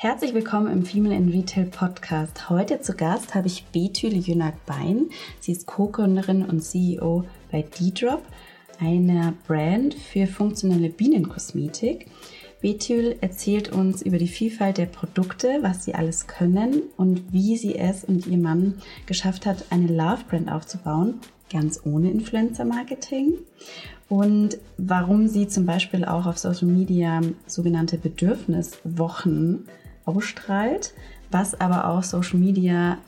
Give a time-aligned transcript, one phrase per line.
[0.00, 2.48] Herzlich willkommen im Female in Retail Podcast.
[2.48, 5.10] Heute zu Gast habe ich Betül Jünak-Bein.
[5.40, 8.22] Sie ist Co-Gründerin und CEO bei D-Drop,
[8.78, 12.06] einer Brand für funktionelle Bienenkosmetik.
[12.60, 17.74] Betül erzählt uns über die Vielfalt der Produkte, was sie alles können und wie sie
[17.74, 18.74] es und ihr Mann
[19.06, 21.14] geschafft hat, eine Love-Brand aufzubauen,
[21.50, 23.32] ganz ohne Influencer-Marketing.
[24.08, 29.66] Und warum sie zum Beispiel auch auf Social Media sogenannte Bedürfniswochen
[30.08, 30.94] ausstrahlt,
[31.30, 32.98] was aber auch Social Media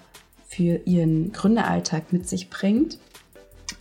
[0.47, 2.99] für ihren Gründeralltag mit sich bringt.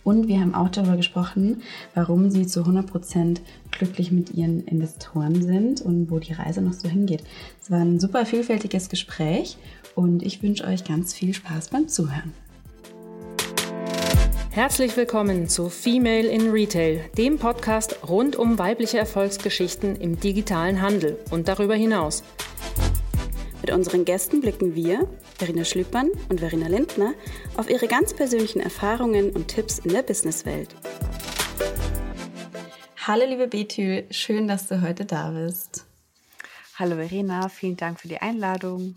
[0.02, 1.62] Und wir haben auch darüber gesprochen,
[1.94, 6.88] warum sie zu 100% glücklich mit ihren Investoren sind und wo die Reise noch so
[6.88, 7.22] hingeht.
[7.60, 9.58] Es war ein super vielfältiges Gespräch
[9.94, 12.32] und ich wünsche euch ganz viel Spaß beim Zuhören.
[14.52, 21.18] Herzlich willkommen zu Female in Retail, dem Podcast rund um weibliche Erfolgsgeschichten im digitalen Handel
[21.30, 22.24] und darüber hinaus.
[23.70, 25.06] Mit unseren Gästen blicken wir,
[25.38, 27.14] Verena Schlüppmann und Verena Lindner,
[27.56, 30.74] auf ihre ganz persönlichen Erfahrungen und Tipps in der Businesswelt.
[33.06, 35.86] Hallo liebe Betül, schön, dass du heute da bist.
[36.80, 38.94] Hallo Verena, vielen Dank für die Einladung.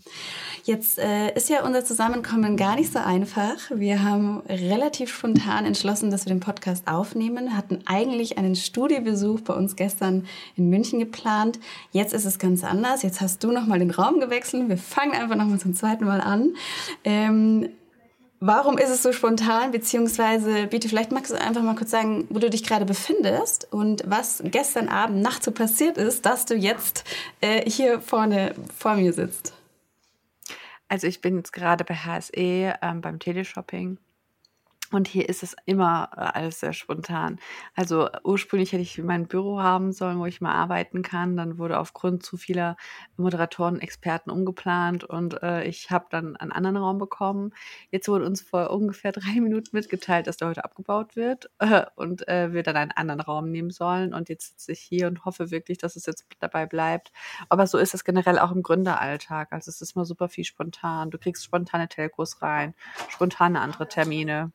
[0.64, 3.56] Jetzt äh, ist ja unser Zusammenkommen gar nicht so einfach.
[3.74, 9.52] Wir haben relativ spontan entschlossen, dass wir den Podcast aufnehmen, hatten eigentlich einen Studiebesuch bei
[9.52, 10.26] uns gestern
[10.56, 11.60] in München geplant.
[11.92, 13.02] Jetzt ist es ganz anders.
[13.02, 14.66] Jetzt hast du nochmal den Raum gewechselt.
[14.70, 16.54] Wir fangen einfach nochmal zum zweiten Mal an.
[17.04, 17.68] Ähm,
[18.46, 19.70] Warum ist es so spontan?
[19.70, 24.02] Beziehungsweise, bitte, vielleicht magst du einfach mal kurz sagen, wo du dich gerade befindest und
[24.04, 27.04] was gestern Abend Nacht so passiert ist, dass du jetzt
[27.40, 29.54] äh, hier vorne vor mir sitzt.
[30.88, 33.96] Also ich bin jetzt gerade bei HSE ähm, beim Teleshopping
[34.94, 37.40] und hier ist es immer äh, alles sehr spontan.
[37.74, 41.36] Also ursprünglich hätte ich mein Büro haben sollen, wo ich mal arbeiten kann.
[41.36, 42.76] Dann wurde aufgrund zu vieler
[43.16, 47.52] Moderatoren, Experten umgeplant und äh, ich habe dann einen anderen Raum bekommen.
[47.90, 52.28] Jetzt wurde uns vor ungefähr drei Minuten mitgeteilt, dass der heute abgebaut wird äh, und
[52.28, 54.14] äh, wir dann einen anderen Raum nehmen sollen.
[54.14, 57.10] Und jetzt sitze ich hier und hoffe wirklich, dass es jetzt dabei bleibt.
[57.48, 59.52] Aber so ist es generell auch im Gründeralltag.
[59.52, 61.10] Also es ist immer super viel spontan.
[61.10, 62.74] Du kriegst spontane Telcos rein,
[63.08, 64.52] spontane andere Termine.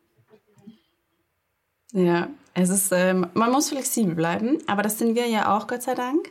[1.91, 5.81] Ja, es ist, ähm, man muss flexibel bleiben, aber das sind wir ja auch, Gott
[5.81, 6.29] sei Dank.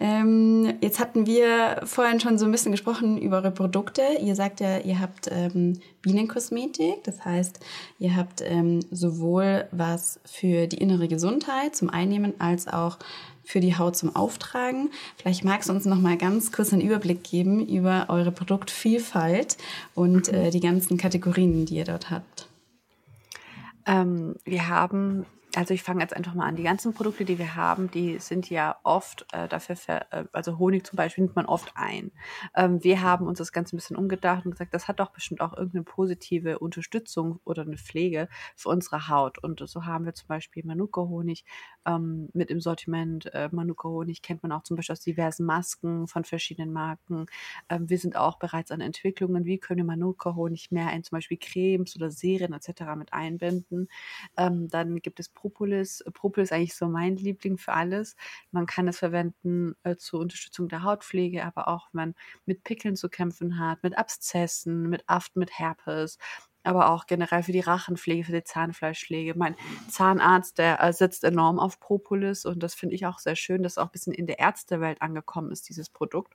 [0.00, 4.02] Ähm, jetzt hatten wir vorhin schon so ein bisschen gesprochen über eure Produkte.
[4.20, 7.60] Ihr sagt ja, ihr habt ähm, Bienenkosmetik, das heißt,
[7.98, 12.98] ihr habt ähm, sowohl was für die innere Gesundheit zum Einnehmen als auch
[13.44, 14.90] für die Haut zum Auftragen.
[15.16, 19.56] Vielleicht magst du uns noch mal ganz kurz einen Überblick geben über eure Produktvielfalt
[19.94, 22.37] und äh, die ganzen Kategorien, die ihr dort habt.
[23.88, 26.56] Ähm, wir haben also ich fange jetzt einfach mal an.
[26.56, 30.58] Die ganzen Produkte, die wir haben, die sind ja oft äh, dafür, für, äh, also
[30.58, 32.12] Honig zum Beispiel nimmt man oft ein.
[32.54, 35.40] Ähm, wir haben uns das Ganze ein bisschen umgedacht und gesagt, das hat doch bestimmt
[35.40, 39.38] auch irgendeine positive Unterstützung oder eine Pflege für unsere Haut.
[39.42, 41.44] Und so haben wir zum Beispiel Manuka-Honig
[41.86, 43.32] ähm, mit im Sortiment.
[43.32, 47.26] Äh, Manuka-Honig kennt man auch zum Beispiel aus diversen Masken von verschiedenen Marken.
[47.70, 51.38] Ähm, wir sind auch bereits an Entwicklungen, wie können wir Manuka-Honig mehr in zum Beispiel
[51.38, 52.82] Cremes oder Serien etc.
[52.96, 53.88] mit einbinden.
[54.36, 56.04] Ähm, dann gibt es Propolis.
[56.12, 58.16] Propolis ist eigentlich so mein Liebling für alles.
[58.50, 62.14] Man kann es verwenden äh, zur Unterstützung der Hautpflege, aber auch wenn man
[62.46, 66.18] mit Pickeln zu kämpfen hat, mit Abszessen, mit Aft, mit Herpes
[66.64, 69.34] aber auch generell für die Rachenpflege, für die Zahnfleischpflege.
[69.36, 69.56] Mein
[69.88, 73.78] Zahnarzt, der äh, setzt enorm auf Propolis und das finde ich auch sehr schön, dass
[73.78, 76.34] auch ein bisschen in der Ärztewelt angekommen ist, dieses Produkt.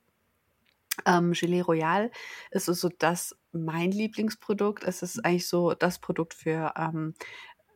[1.06, 2.12] Ähm, Gelee Royal
[2.52, 4.84] ist so das mein Lieblingsprodukt.
[4.84, 7.16] Es ist eigentlich so das Produkt für ähm,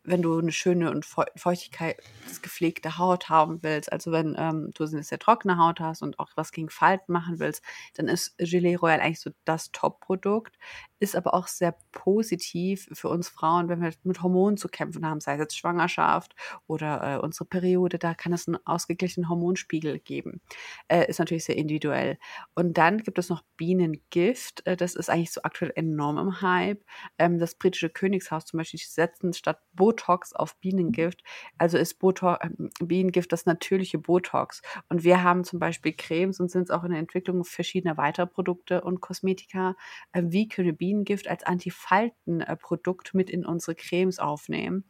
[0.08, 5.20] wenn du eine schöne und feuchtigkeitsgepflegte Haut haben willst, also wenn ähm, du eine sehr
[5.20, 7.62] trockene Haut hast und auch was gegen Falten machen willst,
[7.96, 10.58] dann ist Gelee Royal eigentlich so das Top-Produkt
[11.00, 15.20] ist aber auch sehr positiv für uns Frauen, wenn wir mit Hormonen zu kämpfen haben,
[15.20, 16.36] sei es jetzt Schwangerschaft
[16.68, 20.42] oder äh, unsere Periode, da kann es einen ausgeglichenen Hormonspiegel geben.
[20.88, 22.18] Äh, ist natürlich sehr individuell.
[22.56, 26.84] Und dann gibt es noch Bienengift, äh, das ist eigentlich so aktuell enorm im Hype.
[27.18, 31.24] Ähm, das britische Königshaus zum Beispiel setzen statt Botox auf Bienengift,
[31.58, 32.50] also ist Botox, äh,
[32.84, 34.62] Bienengift das natürliche Botox.
[34.90, 38.82] Und wir haben zum Beispiel Cremes und sind auch in der Entwicklung verschiedener weiterer Produkte
[38.82, 39.76] und Kosmetika.
[40.12, 44.86] Äh, wie können wir Bienengift als Antifaltenprodukt mit in unsere Cremes aufnehmen.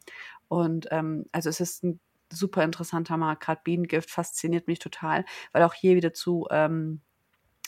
[0.46, 1.98] Und ähm, also es ist ein
[2.32, 3.42] super interessanter Markt.
[3.42, 7.00] Gerade Bienengift fasziniert mich total, weil auch hier wieder zu ähm,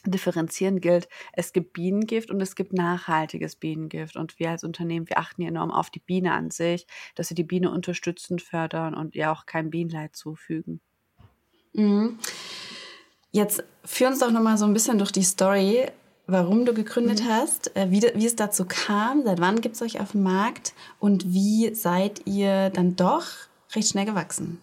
[0.06, 1.09] differenzieren gilt.
[1.32, 4.15] Es gibt Bienengift und es gibt nachhaltiges Bienengift.
[4.15, 6.87] Und wir als Unternehmen, wir achten enorm auf die Biene an sich,
[7.17, 10.81] dass wir die Biene unterstützend fördern und ihr auch kein Bienenleid zufügen.
[11.73, 12.17] Mhm.
[13.33, 15.88] Jetzt führ uns doch noch mal so ein bisschen durch die Story
[16.31, 17.29] warum du gegründet mhm.
[17.29, 20.75] hast, äh, wie, wie es dazu kam, seit wann gibt es euch auf dem Markt
[20.99, 23.27] und wie seid ihr dann doch
[23.75, 24.61] recht schnell gewachsen?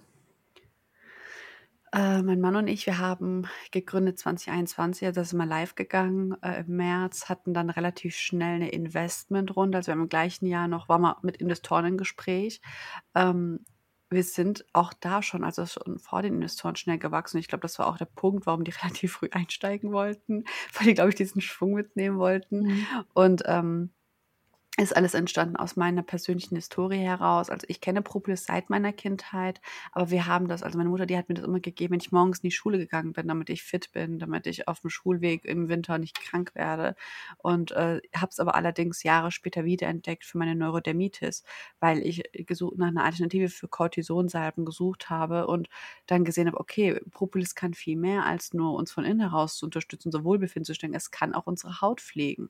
[1.93, 6.35] Äh, mein Mann und ich, wir haben gegründet 2021, also das ist mal live gegangen
[6.41, 9.77] äh, im März, hatten dann relativ schnell eine Investmentrunde.
[9.77, 12.61] Also wir haben im gleichen Jahr noch, waren wir mit Investoren im Gespräch.
[13.15, 13.61] Ähm,
[14.09, 17.37] wir sind auch da schon, also schon vor den Investoren schnell gewachsen.
[17.37, 20.93] Ich glaube, das war auch der Punkt, warum die relativ früh einsteigen wollten, weil die,
[20.93, 22.61] glaube ich, diesen Schwung mitnehmen wollten.
[22.61, 22.87] Mhm.
[23.13, 23.91] Und ähm,
[24.79, 27.49] ist alles entstanden aus meiner persönlichen Historie heraus.
[27.49, 29.59] Also ich kenne Propolis seit meiner Kindheit,
[29.91, 32.11] aber wir haben das, also meine Mutter, die hat mir das immer gegeben, wenn ich
[32.11, 35.45] morgens in die Schule gegangen bin, damit ich fit bin, damit ich auf dem Schulweg
[35.45, 36.95] im Winter nicht krank werde.
[37.39, 41.43] Und äh, habe es aber allerdings Jahre später wiederentdeckt für meine Neurodermitis,
[41.79, 45.69] weil ich gesucht nach einer Alternative für Cortisonsalben gesucht habe und
[46.05, 49.65] dann gesehen habe, okay, Propolis kann viel mehr als nur uns von innen heraus zu
[49.65, 50.93] unterstützen, unser Wohlbefinden zu stellen.
[50.93, 52.49] Es kann auch unsere Haut pflegen.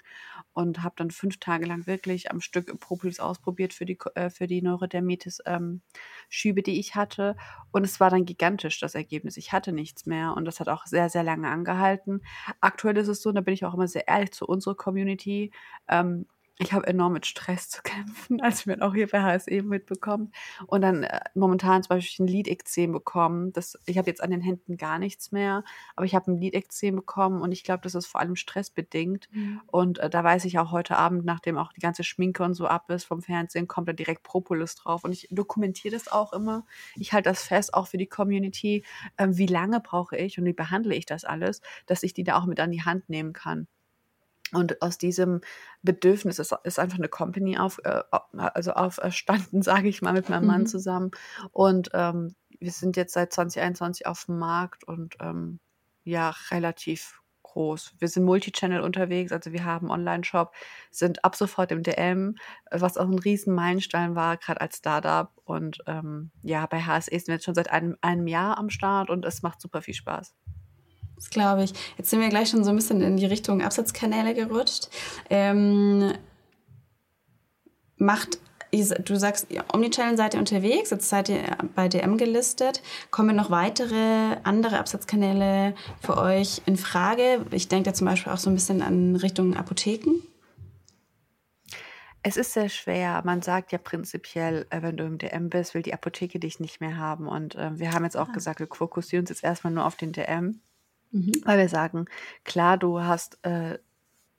[0.53, 4.29] Und habe dann fünf Tage lang wirklich wirklich am Stück Propolis ausprobiert für die, äh,
[4.29, 7.35] für die Neurodermitis-Schübe, ähm, die ich hatte.
[7.71, 9.37] Und es war dann gigantisch, das Ergebnis.
[9.37, 12.21] Ich hatte nichts mehr und das hat auch sehr, sehr lange angehalten.
[12.61, 15.51] Aktuell ist es so, und da bin ich auch immer sehr ehrlich zu unserer Community.
[15.87, 16.25] Ähm,
[16.59, 20.31] ich habe enorm mit Stress zu kämpfen, als wir auch hier bei HSE mitbekommen.
[20.65, 23.53] Und dann äh, momentan zum Beispiel ein Lidekzem bekommen.
[23.53, 25.63] Das, ich habe jetzt an den Händen gar nichts mehr,
[25.95, 29.29] aber ich habe ein Lidekzem bekommen und ich glaube, das ist vor allem stressbedingt.
[29.31, 29.61] Mhm.
[29.67, 32.67] Und äh, da weiß ich auch heute Abend, nachdem auch die ganze Schminke und so
[32.67, 35.03] ab ist vom Fernsehen, kommt da direkt Propolis drauf.
[35.03, 36.65] Und ich dokumentiere das auch immer.
[36.95, 38.83] Ich halte das fest, auch für die Community,
[39.17, 42.39] äh, wie lange brauche ich und wie behandle ich das alles, dass ich die da
[42.39, 43.67] auch mit an die Hand nehmen kann.
[44.53, 45.41] Und aus diesem
[45.81, 48.03] Bedürfnis ist, ist einfach eine Company auf, äh,
[48.33, 50.67] also auferstanden, sage ich mal, mit meinem Mann mhm.
[50.67, 51.11] zusammen.
[51.51, 55.59] Und ähm, wir sind jetzt seit 2021 auf dem Markt und ähm,
[56.03, 57.95] ja, relativ groß.
[57.99, 60.53] Wir sind Multichannel unterwegs, also wir haben Online-Shop,
[60.91, 62.35] sind ab sofort im DM,
[62.71, 65.31] was auch ein riesen Meilenstein war, gerade als Startup.
[65.43, 69.09] Und ähm, ja, bei HSE sind wir jetzt schon seit einem, einem Jahr am Start
[69.09, 70.35] und es macht super viel Spaß.
[71.17, 71.73] Das glaube ich.
[71.97, 74.87] Jetzt sind wir gleich schon so ein bisschen in die Richtung Absatzkanäle gerutscht.
[75.29, 76.13] Ähm,
[77.97, 78.37] macht,
[78.71, 81.41] du sagst, Omnichannel seid ihr unterwegs, jetzt seid ihr
[81.75, 82.83] bei DM gelistet.
[83.09, 87.45] Kommen noch weitere andere Absatzkanäle für euch in Frage?
[87.49, 90.21] Ich denke da zum Beispiel auch so ein bisschen an Richtung Apotheken.
[92.21, 93.21] Es ist sehr schwer.
[93.23, 96.81] Man sagt ja prinzipiell, äh, wenn du im DM bist, will die Apotheke dich nicht
[96.81, 97.27] mehr haben.
[97.27, 98.33] Und äh, wir haben jetzt auch ah.
[98.33, 100.59] gesagt, wir fokussieren uns jetzt erstmal nur auf den DM.
[101.11, 101.31] Mhm.
[101.45, 102.05] Weil wir sagen,
[102.43, 103.79] klar, du hast äh,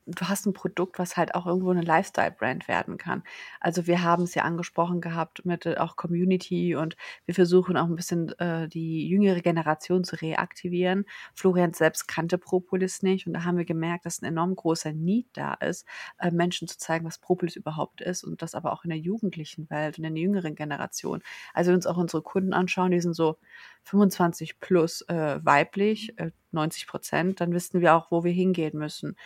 [0.09, 3.23] du hast ein Produkt, was halt auch irgendwo eine Lifestyle-Brand werden kann.
[3.61, 6.97] Also wir haben es ja angesprochen gehabt mit äh, auch Community und
[7.27, 11.05] wir versuchen auch ein bisschen äh, die jüngere Generation zu reaktivieren.
[11.35, 15.29] Florian selbst kannte Propolis nicht und da haben wir gemerkt, dass ein enorm großer Need
[15.35, 15.87] da ist,
[16.19, 19.69] äh, Menschen zu zeigen, was Propolis überhaupt ist und das aber auch in der jugendlichen
[19.71, 21.23] Welt und in der jüngeren Generation.
[21.53, 23.39] Also wenn wir uns auch unsere Kunden anschauen, die sind so
[23.85, 26.15] 25 plus äh, weiblich,
[26.53, 29.17] 90 äh, Prozent, dann wissen wir auch, wo wir hingehen müssen.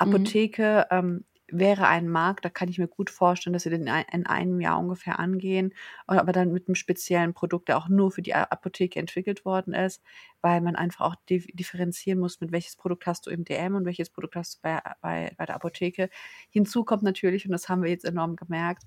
[0.00, 0.14] Mhm.
[0.14, 0.98] Apotheke mhm.
[0.98, 4.60] ähm, wäre ein Markt, da kann ich mir gut vorstellen, dass sie den in einem
[4.60, 5.74] Jahr ungefähr angehen,
[6.06, 10.02] aber dann mit einem speziellen Produkt, der auch nur für die Apotheke entwickelt worden ist,
[10.42, 14.10] weil man einfach auch differenzieren muss, mit welches Produkt hast du im DM und welches
[14.10, 16.08] Produkt hast du bei, bei, bei der Apotheke.
[16.50, 18.84] Hinzu kommt natürlich, und das haben wir jetzt enorm gemerkt,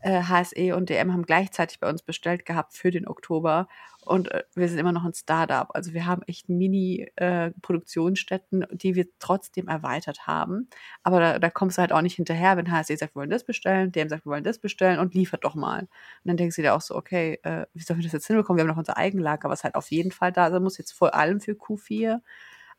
[0.00, 3.68] äh, HSE und DM haben gleichzeitig bei uns bestellt gehabt für den Oktober
[4.04, 5.68] und äh, wir sind immer noch ein Startup.
[5.74, 10.70] Also wir haben echt Mini-Produktionsstätten, äh, die wir trotzdem erweitert haben.
[11.02, 13.44] Aber da, da kommst du halt auch nicht hinterher, wenn HSE sagt, wir wollen das
[13.44, 15.80] bestellen, DM sagt, wir wollen das bestellen und liefert doch mal.
[15.80, 15.88] Und
[16.24, 18.56] dann denkst du dir auch so, okay, äh, wie sollen wir das jetzt hinbekommen?
[18.58, 21.14] Wir haben noch unser Eigenlager, was halt auf jeden Fall da sein muss, jetzt vor
[21.14, 22.20] allem für Q4.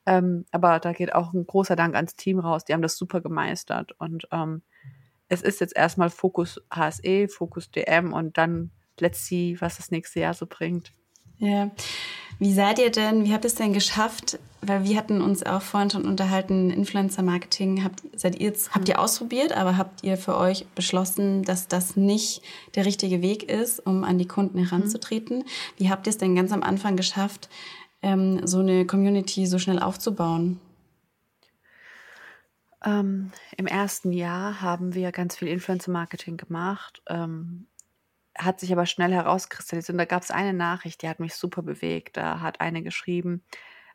[0.07, 2.65] Ähm, aber da geht auch ein großer Dank ans Team raus.
[2.65, 4.63] Die haben das super gemeistert und ähm,
[5.31, 10.19] es ist jetzt erstmal Fokus HSE, Fokus DM und dann let's see, was das nächste
[10.19, 10.91] Jahr so bringt.
[11.37, 11.71] Ja.
[12.37, 14.39] Wie seid ihr denn, wie habt ihr es denn geschafft?
[14.61, 19.53] Weil wir hatten uns auch vorhin schon unterhalten, Influencer-Marketing habt, seid ihr habt ihr ausprobiert,
[19.53, 22.43] aber habt ihr für euch beschlossen, dass das nicht
[22.75, 25.39] der richtige Weg ist, um an die Kunden heranzutreten?
[25.39, 25.45] Mhm.
[25.77, 27.49] Wie habt ihr es denn ganz am Anfang geschafft,
[28.03, 30.59] ähm, so eine Community so schnell aufzubauen?
[32.83, 37.67] Ähm, Im ersten Jahr haben wir ganz viel Influencer-Marketing gemacht, ähm,
[38.37, 39.93] hat sich aber schnell herauskristallisiert.
[39.93, 42.17] Und da gab es eine Nachricht, die hat mich super bewegt.
[42.17, 43.43] Da hat eine geschrieben,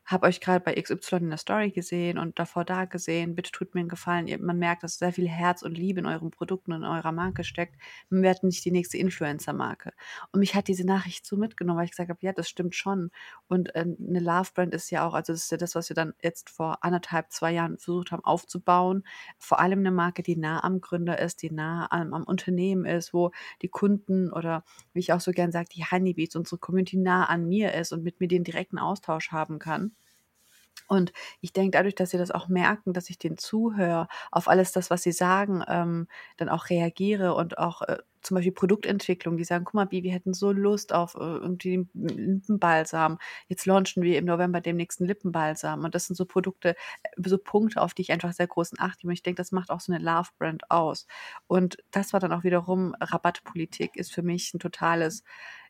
[0.07, 3.75] habe euch gerade bei XY in der Story gesehen und davor da gesehen, bitte tut
[3.75, 4.27] mir einen Gefallen.
[4.27, 7.11] Ihr, man merkt, dass sehr viel Herz und Liebe in euren Produkten und in eurer
[7.11, 7.75] Marke steckt.
[8.09, 9.91] Wir werden nicht die nächste Influencer-Marke.
[10.31, 13.11] Und mich hat diese Nachricht so mitgenommen, weil ich gesagt habe, ja, das stimmt schon.
[13.49, 16.13] Und äh, eine Love-Brand ist ja auch, also das ist ja das, was wir dann
[16.23, 19.03] jetzt vor anderthalb, zwei Jahren versucht haben aufzubauen.
[19.37, 23.13] Vor allem eine Marke, die nah am Gründer ist, die nah am, am Unternehmen ist,
[23.13, 27.25] wo die Kunden oder wie ich auch so gern sage, die Honeybees, unsere Community nah
[27.25, 29.96] an mir ist und mit mir den direkten Austausch haben kann.
[30.87, 34.71] Und ich denke, dadurch, dass sie das auch merken, dass ich denen zuhöre, auf alles
[34.71, 39.43] das, was sie sagen, ähm, dann auch reagiere und auch äh, zum Beispiel Produktentwicklung, die
[39.45, 43.19] sagen, guck mal, Bi, wir hätten so Lust auf äh, irgendwie Lippenbalsam.
[43.47, 45.83] Jetzt launchen wir im November den nächsten Lippenbalsam.
[45.83, 48.99] Und das sind so Produkte, äh, so Punkte, auf die ich einfach sehr großen Acht
[48.99, 49.09] gebe.
[49.09, 51.07] Und ich denke, das macht auch so eine Love-Brand aus.
[51.47, 55.23] Und das war dann auch wiederum, Rabattpolitik ist für mich ein totales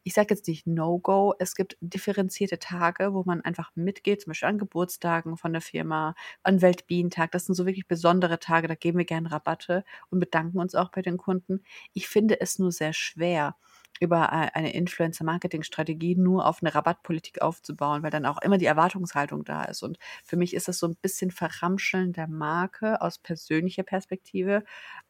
[0.08, 4.48] ich sage jetzt nicht No-Go, es gibt differenzierte Tage, wo man einfach mitgeht, zum Beispiel
[4.48, 7.34] an Geburtstagen von der Firma, an Weltbienentag.
[7.34, 10.92] Das sind so wirklich besondere Tage, da geben wir gerne Rabatte und bedanken uns auch
[10.92, 11.62] bei den Kunden.
[11.92, 13.58] Ich finde es nur sehr schwer,
[14.00, 19.66] über eine Influencer-Marketing-Strategie nur auf eine Rabattpolitik aufzubauen, weil dann auch immer die Erwartungshaltung da
[19.66, 19.84] ist.
[19.84, 24.64] Und für mich ist das so ein bisschen Verramscheln der Marke aus persönlicher Perspektive.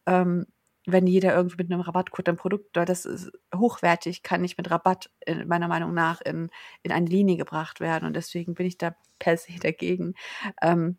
[0.06, 0.46] Ähm,
[0.92, 5.10] wenn jeder irgendwie mit einem Rabattcode ein Produkt, das ist hochwertig, kann nicht mit Rabatt
[5.26, 6.50] in, meiner Meinung nach in,
[6.82, 8.06] in eine Linie gebracht werden.
[8.06, 10.14] Und deswegen bin ich da per se dagegen.
[10.62, 10.98] Ähm,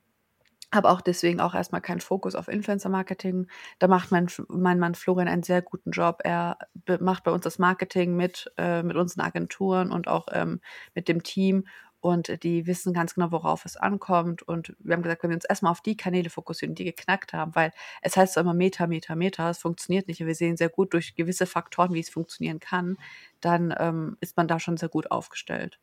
[0.71, 3.47] habe auch deswegen auch erstmal keinen Fokus auf Influencer-Marketing.
[3.79, 6.19] Da macht mein, mein Mann Florian einen sehr guten Job.
[6.23, 6.59] Er
[6.99, 10.61] macht bei uns das Marketing mit, äh, mit unseren Agenturen und auch ähm,
[10.93, 11.65] mit dem Team
[12.01, 14.41] und die wissen ganz genau, worauf es ankommt.
[14.41, 17.53] Und wir haben gesagt, wenn wir uns erstmal auf die Kanäle fokussieren, die geknackt haben,
[17.55, 20.21] weil es heißt immer Meta, Meta, Meta, es funktioniert nicht.
[20.21, 22.97] Und wir sehen sehr gut durch gewisse Faktoren, wie es funktionieren kann,
[23.41, 25.79] dann ähm, ist man da schon sehr gut aufgestellt.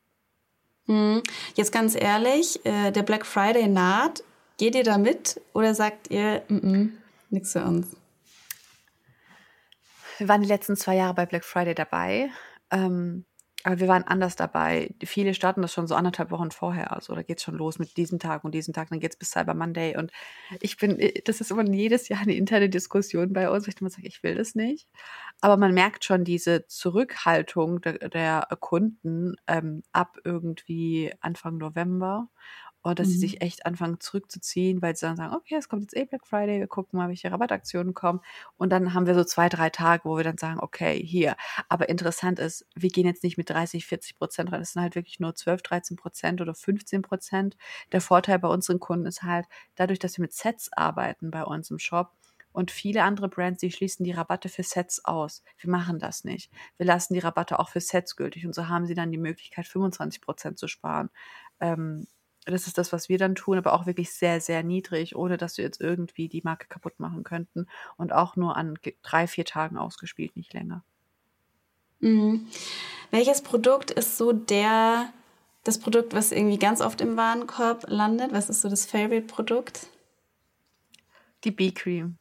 [0.86, 1.22] Hm.
[1.54, 4.22] Jetzt ganz ehrlich, äh, der Black Friday naht.
[4.58, 6.90] Geht ihr da mit oder sagt ihr, mm -mm,
[7.28, 7.94] nichts für uns?
[10.16, 12.30] Wir waren die letzten zwei Jahre bei Black Friday dabei.
[12.70, 13.26] Ähm,
[13.66, 14.94] aber wir waren anders dabei.
[15.04, 16.92] Viele starten das schon so anderthalb Wochen vorher.
[16.92, 19.16] Also da geht es schon los mit diesem Tag und diesem Tag, dann geht es
[19.18, 19.96] bis Cyber Monday.
[19.96, 20.12] Und
[20.60, 23.66] ich bin, das ist immer jedes Jahr eine interne Diskussion bei uns.
[23.66, 24.86] Ich sage, ich will das nicht.
[25.40, 32.28] Aber man merkt schon diese Zurückhaltung der, der Kunden ähm, ab irgendwie Anfang November
[32.86, 33.12] und dass mhm.
[33.12, 36.26] sie sich echt anfangen zurückzuziehen, weil sie dann sagen, okay, es kommt jetzt eh Black
[36.26, 38.20] Friday, wir gucken mal, welche Rabattaktionen kommen.
[38.56, 41.36] Und dann haben wir so zwei, drei Tage, wo wir dann sagen, okay, hier.
[41.68, 44.60] Aber interessant ist, wir gehen jetzt nicht mit 30, 40 Prozent rein.
[44.60, 47.56] Das sind halt wirklich nur 12, 13 Prozent oder 15 Prozent.
[47.90, 51.70] Der Vorteil bei unseren Kunden ist halt, dadurch, dass wir mit Sets arbeiten bei uns
[51.70, 52.12] im Shop,
[52.52, 55.42] und viele andere Brands, die schließen die Rabatte für Sets aus.
[55.58, 56.50] Wir machen das nicht.
[56.78, 59.66] Wir lassen die Rabatte auch für Sets gültig und so haben sie dann die Möglichkeit,
[59.66, 61.10] 25 Prozent zu sparen.
[61.60, 62.06] Ähm,
[62.52, 65.58] das ist das, was wir dann tun, aber auch wirklich sehr, sehr niedrig, ohne dass
[65.58, 67.66] wir jetzt irgendwie die Marke kaputt machen könnten.
[67.96, 70.84] Und auch nur an drei, vier Tagen ausgespielt, nicht länger.
[72.00, 72.46] Mhm.
[73.10, 75.12] Welches Produkt ist so der,
[75.64, 78.32] das Produkt, was irgendwie ganz oft im Warenkorb landet?
[78.32, 79.88] Was ist so das Favorite-Produkt?
[81.44, 82.16] Die B-Cream.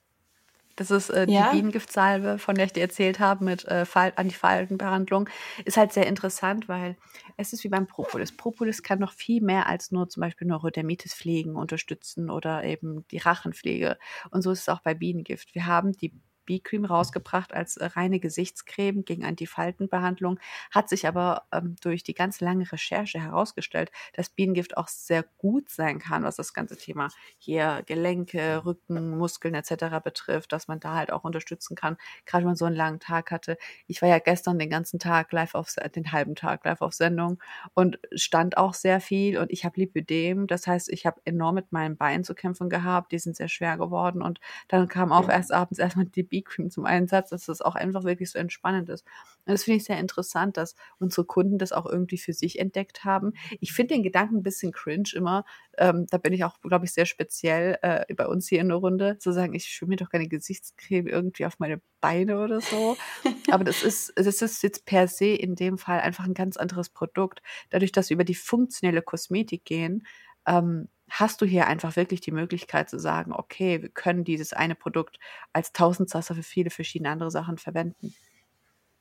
[0.76, 1.50] Das ist äh, ja?
[1.50, 5.30] die Bienengiftsalbe, von der ich dir erzählt habe, mit äh, Antifaltenbehandlung.
[5.64, 6.98] Ist halt sehr interessant, weil
[7.38, 8.36] es ist wie beim Propolis.
[8.36, 13.18] Propolis kann noch viel mehr als nur zum Beispiel Neurodermitis pflegen, unterstützen oder eben die
[13.18, 13.98] Rachenpflege.
[14.32, 15.56] Und so ist es auch bei Bienengift.
[15.56, 16.14] Wir haben die
[16.46, 20.40] B-Cream rausgebracht als äh, reine Gesichtscreme gegen Antifaltenbehandlung,
[20.72, 25.70] hat sich aber ähm, durch die ganz lange Recherche herausgestellt, dass Bienengift auch sehr gut
[25.70, 30.02] sein kann, was das ganze Thema hier Gelenke, Rücken, Muskeln etc.
[30.04, 33.32] betrifft, dass man da halt auch unterstützen kann, gerade wenn man so einen langen Tag
[33.32, 33.58] hatte.
[33.88, 37.42] Ich war ja gestern den ganzen Tag live auf, den halben Tag live auf Sendung
[37.74, 41.72] und stand auch sehr viel und ich habe Lipödem, das heißt, ich habe enorm mit
[41.72, 45.52] meinen Beinen zu kämpfen gehabt, die sind sehr schwer geworden und dann kam auch erst
[45.54, 49.06] abends erstmal die B-Cream zum Einsatz, dass das auch einfach wirklich so entspannend ist.
[49.46, 53.06] Und das finde ich sehr interessant, dass unsere Kunden das auch irgendwie für sich entdeckt
[53.06, 53.34] haben.
[53.62, 55.46] Ich finde den Gedanken ein bisschen cringe immer.
[55.78, 58.78] Ähm, da bin ich auch, glaube ich, sehr speziell äh, bei uns hier in der
[58.78, 62.98] Runde, zu sagen, ich schwimme mir doch keine Gesichtscreme irgendwie auf meine Beine oder so.
[63.52, 66.90] Aber das ist, das ist jetzt per se in dem Fall einfach ein ganz anderes
[66.90, 67.42] Produkt.
[67.70, 70.06] Dadurch, dass wir über die funktionelle Kosmetik gehen,
[70.48, 74.76] ähm, hast du hier einfach wirklich die Möglichkeit zu sagen, okay, wir können dieses eine
[74.76, 75.20] Produkt
[75.54, 78.14] als Tausendsasser für viele verschiedene andere Sachen verwenden.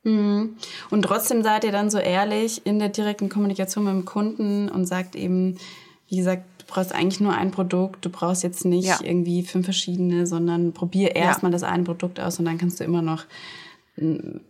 [0.03, 0.55] Mhm.
[0.91, 4.85] Und trotzdem seid ihr dann so ehrlich in der direkten Kommunikation mit dem Kunden und
[4.85, 5.57] sagt eben,
[6.07, 8.99] wie gesagt, du brauchst eigentlich nur ein Produkt, du brauchst jetzt nicht ja.
[9.01, 11.55] irgendwie fünf verschiedene, sondern probier erstmal ja.
[11.55, 13.25] das eine Produkt aus und dann kannst du immer noch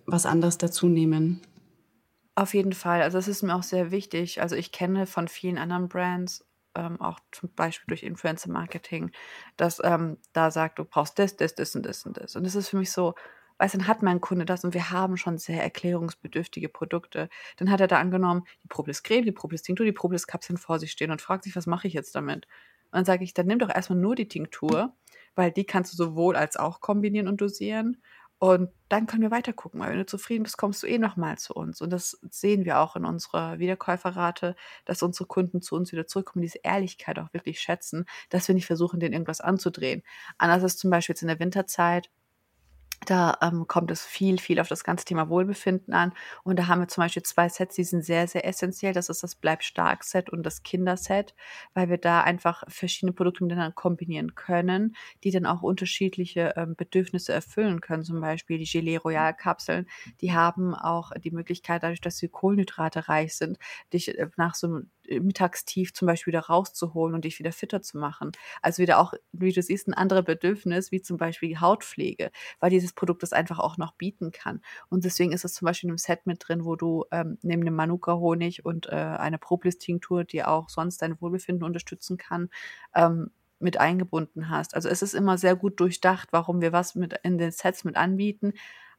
[0.05, 1.39] was anderes dazu nehmen.
[2.35, 3.01] Auf jeden Fall.
[3.01, 4.41] Also das ist mir auch sehr wichtig.
[4.41, 6.43] Also ich kenne von vielen anderen Brands
[6.75, 9.11] ähm, auch zum Beispiel durch Influencer-Marketing,
[9.57, 12.35] dass ähm, da sagt, du brauchst das, das, das und das und das.
[12.35, 13.15] Und das ist für mich so,
[13.57, 17.29] weißt dann hat mein Kunde das und wir haben schon sehr erklärungsbedürftige Produkte.
[17.57, 20.25] Dann hat er da angenommen, die Propolis Creme, die Propolis die Propolis
[20.57, 22.45] vor sich stehen und fragt sich, was mache ich jetzt damit?
[22.85, 24.93] Und dann sage ich, dann nimm doch erstmal nur die Tinktur,
[25.35, 28.01] weil die kannst du sowohl als auch kombinieren und dosieren.
[28.45, 31.37] Und dann können wir weiter gucken, weil wenn du zufrieden bist, kommst du eh nochmal
[31.37, 31.81] zu uns.
[31.81, 36.43] Und das sehen wir auch in unserer Wiederkäuferrate, dass unsere Kunden zu uns wieder zurückkommen,
[36.43, 40.03] diese Ehrlichkeit auch wirklich schätzen, dass wir nicht versuchen, denen irgendwas anzudrehen.
[40.37, 42.11] Anders ist zum Beispiel jetzt in der Winterzeit,
[43.05, 46.13] da ähm, kommt es viel, viel auf das ganze Thema Wohlbefinden an.
[46.43, 48.93] Und da haben wir zum Beispiel zwei Sets, die sind sehr, sehr essentiell.
[48.93, 51.35] Das ist das Bleib stark Set und das Kinderset,
[51.73, 57.33] weil wir da einfach verschiedene Produkte miteinander kombinieren können, die dann auch unterschiedliche ähm, Bedürfnisse
[57.33, 58.03] erfüllen können.
[58.03, 59.87] Zum Beispiel die Gelee Royal Kapseln,
[60.21, 63.57] die haben auch die Möglichkeit, dadurch, dass sie Kohlenhydrate reich sind,
[63.93, 67.97] dich äh, nach so einem Mittagstief zum Beispiel wieder rauszuholen und dich wieder fitter zu
[67.97, 68.31] machen.
[68.61, 72.93] Also wieder auch, wie du siehst, ein anderes Bedürfnis, wie zum Beispiel Hautpflege, weil dieses
[72.93, 74.61] Produkt das einfach auch noch bieten kann.
[74.89, 77.65] Und deswegen ist es zum Beispiel in einem Set mit drin, wo du ähm, neben
[77.65, 82.49] dem Manuka-Honig und äh, eine Propolis-Tinktur, die auch sonst dein Wohlbefinden unterstützen kann,
[82.93, 84.75] ähm, mit eingebunden hast.
[84.75, 87.95] Also es ist immer sehr gut durchdacht, warum wir was mit in den Sets mit
[87.95, 88.53] anbieten.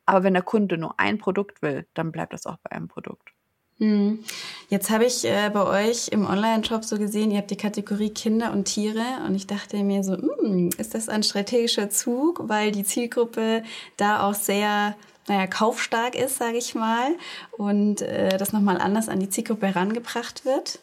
[0.07, 3.36] Aber wenn der Kunde nur ein Produkt will, dann bleibt das auch bei einem Produkt.
[3.79, 4.25] Hm.
[4.71, 8.53] Jetzt habe ich äh, bei euch im Online-Shop so gesehen, ihr habt die Kategorie Kinder
[8.53, 12.85] und Tiere und ich dachte mir so, hm, ist das ein strategischer Zug, weil die
[12.85, 13.63] Zielgruppe
[13.99, 14.97] da auch sehr
[15.29, 17.17] naja, kaufstark ist, sage ich mal,
[17.53, 20.79] und äh, das nochmal anders an die Zielgruppe herangebracht wird.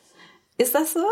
[0.57, 1.05] Ist das so?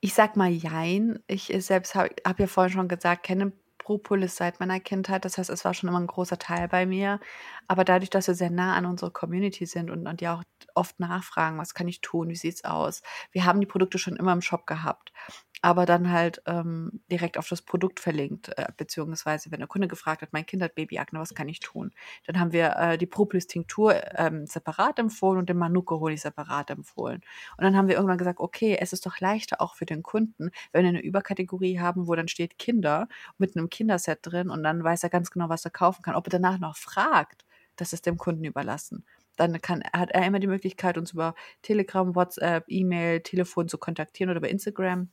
[0.00, 1.18] Ich sag mal Jein.
[1.26, 3.52] Ich selbst habe hab ja vorhin schon gesagt, kenne
[3.88, 5.24] Propolis seit meiner Kindheit.
[5.24, 7.20] Das heißt, es war schon immer ein großer Teil bei mir.
[7.68, 10.42] Aber dadurch, dass wir sehr nah an unserer Community sind und, und die auch
[10.74, 13.00] oft nachfragen, was kann ich tun, wie sieht's aus?
[13.32, 15.14] Wir haben die Produkte schon immer im Shop gehabt
[15.62, 20.22] aber dann halt ähm, direkt auf das Produkt verlinkt, äh, beziehungsweise wenn der Kunde gefragt
[20.22, 21.92] hat, mein Kind hat Babyakne, was kann ich tun?
[22.26, 27.22] Dann haben wir äh, die Propolis-Tinktur ähm, separat empfohlen und den Manuka-Honig separat empfohlen.
[27.56, 30.50] Und dann haben wir irgendwann gesagt, okay, es ist doch leichter auch für den Kunden,
[30.72, 34.82] wenn wir eine Überkategorie haben, wo dann steht Kinder mit einem Kinderset drin und dann
[34.84, 36.14] weiß er ganz genau, was er kaufen kann.
[36.14, 37.44] Ob er danach noch fragt,
[37.76, 39.04] das ist dem Kunden überlassen
[39.38, 44.30] dann kann, hat er immer die Möglichkeit, uns über Telegram, WhatsApp, E-Mail, Telefon zu kontaktieren
[44.30, 45.10] oder über Instagram.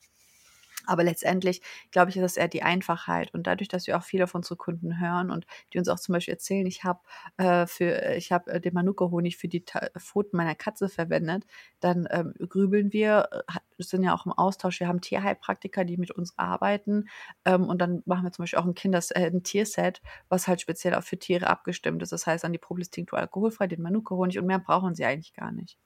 [0.87, 3.33] Aber letztendlich, glaube ich, ist das eher die Einfachheit.
[3.33, 6.13] Und dadurch, dass wir auch viele von unseren Kunden hören und die uns auch zum
[6.13, 6.99] Beispiel erzählen, ich habe
[7.37, 11.45] äh, für, ich habe äh, den Manuka-Honig für die Ta Pfoten meiner Katze verwendet,
[11.79, 14.79] dann ähm, grübeln wir, äh, sind ja auch im Austausch.
[14.79, 17.07] Wir haben Tierheilpraktiker, die mit uns arbeiten.
[17.45, 20.61] Ähm, und dann machen wir zum Beispiel auch ein Kinders, äh, ein Tierset, was halt
[20.61, 22.11] speziell auch für Tiere abgestimmt ist.
[22.11, 25.77] Das heißt, an die Problistintur alkoholfrei, den Manuka-Honig und mehr brauchen sie eigentlich gar nicht.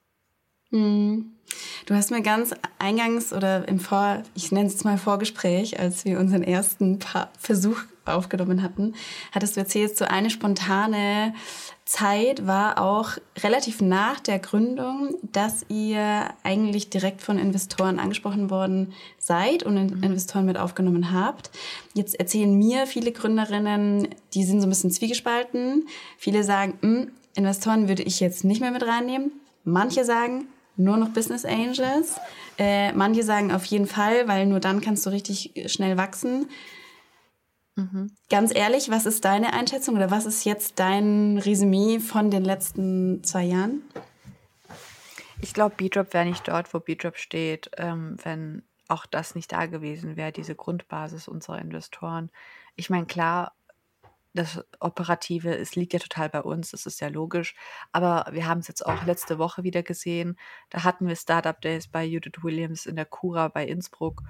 [0.72, 1.32] Hm.
[1.86, 6.06] Du hast mir ganz eingangs oder im Vor, ich nenne es jetzt mal Vorgespräch, als
[6.06, 8.96] wir unseren ersten pa Versuch aufgenommen hatten,
[9.32, 11.34] hattest du erzählt, so eine spontane
[11.86, 18.94] Zeit war auch relativ nach der Gründung, dass ihr eigentlich direkt von Investoren angesprochen worden
[19.18, 20.04] seid und mhm.
[20.04, 21.50] Investoren mit aufgenommen habt.
[21.94, 25.88] Jetzt erzählen mir viele Gründerinnen, die sind so ein bisschen zwiegespalten.
[26.18, 29.32] Viele sagen, hm, Investoren würde ich jetzt nicht mehr mit reinnehmen.
[29.64, 30.48] Manche sagen,
[30.80, 32.20] nur noch Business Angels.
[32.58, 36.50] Äh, manche sagen auf jeden Fall, weil nur dann kannst du richtig schnell wachsen.
[37.76, 38.12] Mhm.
[38.30, 43.24] Ganz ehrlich, was ist deine Einschätzung oder was ist jetzt dein Resümee von den letzten
[43.24, 43.84] zwei Jahren?
[45.42, 49.68] Ich glaube, B-Drop wäre nicht dort, wo B-Drop steht, ähm, wenn auch das nicht da
[49.68, 52.30] gewesen wäre, diese Grundbasis unserer Investoren.
[52.76, 53.54] Ich meine, klar,
[54.34, 57.56] das Operative, es liegt ja total bei uns, das ist ja logisch.
[57.92, 60.38] Aber wir haben es jetzt auch letzte Woche wieder gesehen.
[60.70, 64.22] Da hatten wir Startup Days bei Judith Williams in der Cura bei Innsbruck.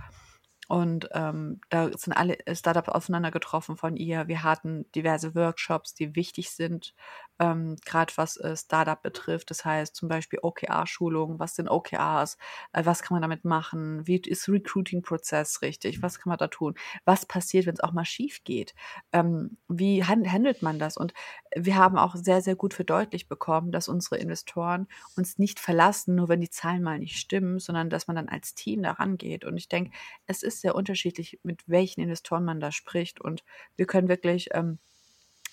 [0.70, 4.28] Und ähm, da sind alle Startups auseinandergetroffen von ihr.
[4.28, 6.94] Wir hatten diverse Workshops, die wichtig sind,
[7.40, 9.50] ähm, gerade was äh, Startup betrifft.
[9.50, 11.40] Das heißt zum Beispiel OKR-Schulungen.
[11.40, 12.38] Was sind OKRs?
[12.72, 14.06] Äh, was kann man damit machen?
[14.06, 16.04] Wie ist Recruiting-Prozess richtig?
[16.04, 16.76] Was kann man da tun?
[17.04, 18.76] Was passiert, wenn es auch mal schief geht?
[19.12, 20.98] Ähm, wie handelt man das?
[20.98, 21.14] Und
[21.56, 26.30] wir haben auch sehr, sehr gut verdeutlicht bekommen, dass unsere Investoren uns nicht verlassen, nur
[26.30, 29.46] wenn die Zahlen mal nicht stimmen, sondern dass man dann als Team daran geht.
[29.46, 29.92] Und ich denke,
[30.28, 33.22] es ist sehr unterschiedlich, mit welchen Investoren man da spricht.
[33.22, 33.44] Und
[33.76, 34.80] wir können wirklich ähm,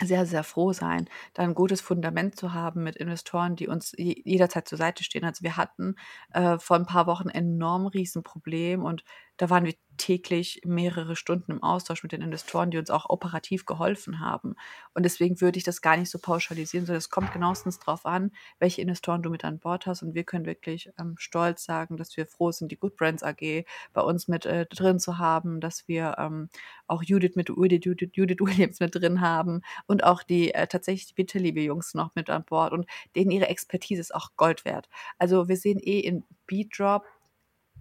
[0.02, 4.68] sehr, sehr froh sein, da ein gutes Fundament zu haben mit Investoren, die uns jederzeit
[4.68, 5.24] zur Seite stehen.
[5.24, 5.96] Also wir hatten
[6.32, 9.04] äh, vor ein paar Wochen enorm Riesenproblem und
[9.36, 13.66] da waren wir täglich mehrere Stunden im Austausch mit den Investoren, die uns auch operativ
[13.66, 14.54] geholfen haben.
[14.94, 18.32] Und deswegen würde ich das gar nicht so pauschalisieren, sondern es kommt genauestens darauf an,
[18.58, 20.02] welche Investoren du mit an Bord hast.
[20.02, 23.64] Und wir können wirklich ähm, stolz sagen, dass wir froh sind, die Good Brands AG
[23.92, 26.48] bei uns mit äh, drin zu haben, dass wir ähm,
[26.86, 31.06] auch Judith mit Judith, Judith, Judith Williams mit drin haben und auch die äh, tatsächlich
[31.06, 34.88] die Bitterliebe Jungs noch mit an Bord und denen ihre Expertise ist auch Gold wert.
[35.18, 37.04] Also wir sehen eh in Beat-Drop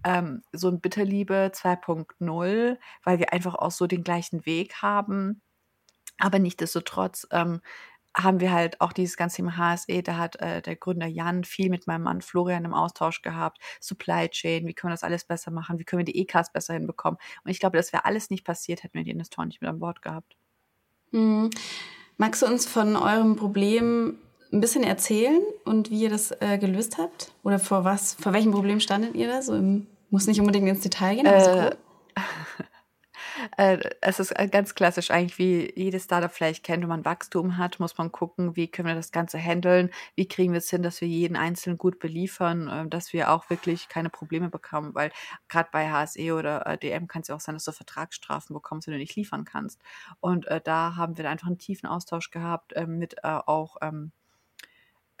[0.06, 5.42] ähm, so ein Bitterliebe 2.0, weil wir einfach auch so den gleichen Weg haben.
[6.18, 7.60] Aber nichtsdestotrotz ähm,
[8.16, 11.68] haben wir halt auch dieses ganze Thema HSE, da hat äh, der Gründer Jan viel
[11.68, 13.58] mit meinem Mann Florian im Austausch gehabt.
[13.80, 16.74] Supply Chain, wie können wir das alles besser machen, wie können wir die E-Cars besser
[16.74, 17.18] hinbekommen.
[17.44, 19.80] Und ich glaube, das wäre alles nicht passiert, hätten wir die Investoren nicht mit an
[19.80, 20.36] Bord gehabt.
[21.10, 21.50] Mhm.
[22.16, 24.18] Magst du uns von eurem Problem
[24.52, 27.32] ein bisschen erzählen und wie ihr das äh, gelöst habt?
[27.42, 29.42] Oder vor was, vor welchem Problem standet ihr da?
[29.42, 31.76] So im, muss nicht unbedingt ins Detail gehen, aber äh,
[33.76, 37.58] äh, es ist äh, ganz klassisch eigentlich, wie jedes Startup vielleicht kennt, wenn man Wachstum
[37.58, 40.82] hat, muss man gucken, wie können wir das Ganze handeln, wie kriegen wir es hin,
[40.82, 45.10] dass wir jeden Einzelnen gut beliefern, dass wir auch wirklich keine Probleme bekommen, weil
[45.48, 48.92] gerade bei HSE oder DM kann es ja auch sein, dass du Vertragsstrafen bekommst, wenn
[48.92, 49.80] du nicht liefern kannst.
[50.20, 54.25] Und da haben wir einfach einen tiefen Austausch gehabt ähm, mit auch ähm, äh,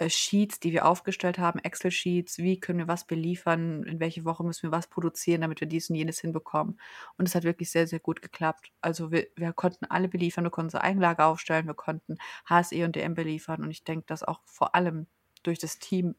[0.08, 4.64] Sheets, die wir aufgestellt haben, Excel-Sheets, wie können wir was beliefern, in welche Woche müssen
[4.64, 6.78] wir was produzieren, damit wir dies und jenes hinbekommen.
[7.16, 8.72] Und es hat wirklich sehr, sehr gut geklappt.
[8.80, 12.96] Also wir, wir konnten alle beliefern, wir konnten unsere Eigenlage aufstellen, wir konnten HSE und
[12.96, 13.62] DM beliefern.
[13.62, 15.06] Und ich denke, dass auch vor allem
[15.42, 16.14] durch das Team,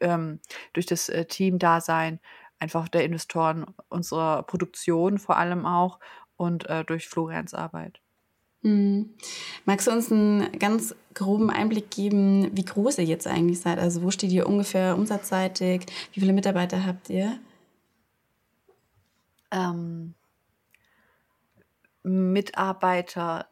[0.00, 0.40] ähm,
[0.72, 2.20] durch das äh, Team-Dasein
[2.58, 5.98] einfach der Investoren unserer Produktion vor allem auch
[6.36, 8.00] und äh, durch Florians Arbeit.
[8.66, 9.14] Hm.
[9.64, 13.78] Magst du uns einen ganz groben Einblick geben, wie groß ihr jetzt eigentlich seid?
[13.78, 15.86] Also wo steht ihr ungefähr umsatzseitig?
[16.12, 17.38] Wie viele Mitarbeiter habt ihr?
[19.52, 20.14] Ähm,
[22.02, 23.46] Mitarbeiter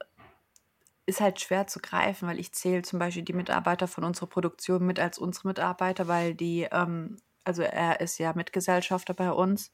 [1.07, 4.85] ist halt schwer zu greifen, weil ich zähle zum Beispiel die Mitarbeiter von unserer Produktion
[4.85, 9.71] mit als unsere Mitarbeiter, weil die, ähm, also er ist ja Mitgesellschafter bei uns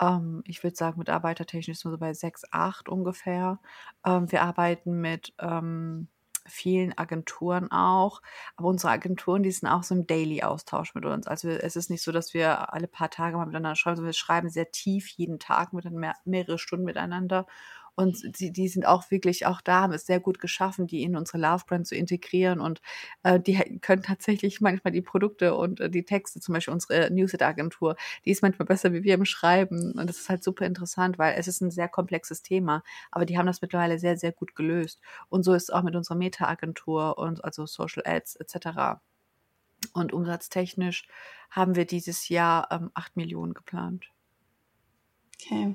[0.00, 3.60] ähm, ich würde sagen, mitarbeitertechnisch sind wir so bei sechs, acht ungefähr.
[4.04, 6.08] Ähm, wir arbeiten mit ähm,
[6.46, 8.22] vielen Agenturen auch.
[8.56, 11.26] Aber unsere Agenturen, die sind auch so im Daily-Austausch mit uns.
[11.26, 14.18] Also es ist nicht so, dass wir alle paar Tage mal miteinander schreiben, sondern wir
[14.18, 15.86] schreiben sehr tief jeden Tag mit
[16.24, 17.46] mehrere Stunden miteinander.
[18.00, 21.16] Und die, die sind auch wirklich, auch da haben es sehr gut geschaffen, die in
[21.16, 22.58] unsere Love Brand zu integrieren.
[22.58, 22.80] Und
[23.24, 27.96] äh, die können tatsächlich manchmal die Produkte und äh, die Texte, zum Beispiel unsere Newsletter-Agentur,
[28.24, 29.92] die ist manchmal besser wie wir im Schreiben.
[29.98, 32.82] Und das ist halt super interessant, weil es ist ein sehr komplexes Thema.
[33.10, 35.02] Aber die haben das mittlerweile sehr, sehr gut gelöst.
[35.28, 38.98] Und so ist es auch mit unserer Meta-Agentur und also Social Ads etc.
[39.92, 41.06] Und umsatztechnisch
[41.50, 44.06] haben wir dieses Jahr ähm, 8 Millionen geplant.
[45.36, 45.74] Okay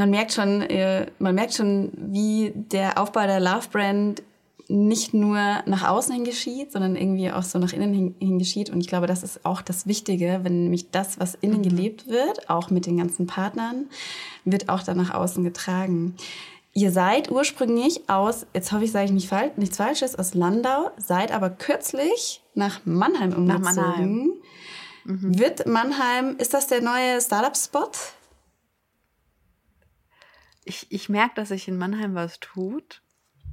[0.00, 4.22] man merkt schon, äh, man merkt schon, wie der Aufbau der Love Brand
[4.66, 5.36] nicht nur
[5.66, 8.70] nach außen hin geschieht, sondern irgendwie auch so nach innen hin, hin geschieht.
[8.70, 11.64] Und ich glaube, das ist auch das Wichtige, wenn nämlich das, was innen mhm.
[11.64, 13.90] gelebt wird, auch mit den ganzen Partnern,
[14.46, 16.14] wird auch dann nach außen getragen.
[16.72, 20.92] Ihr seid ursprünglich aus, jetzt hoffe ich, sage ich nicht falsch, nichts Falsches, aus Landau,
[20.96, 23.64] seid aber kürzlich nach Mannheim umgezogen.
[23.64, 24.32] Nach Mannheim.
[25.04, 25.38] Mhm.
[25.38, 27.90] Wird Mannheim, ist das der neue Startup-Spot?
[30.70, 33.02] Ich, ich merke, dass sich in Mannheim was tut.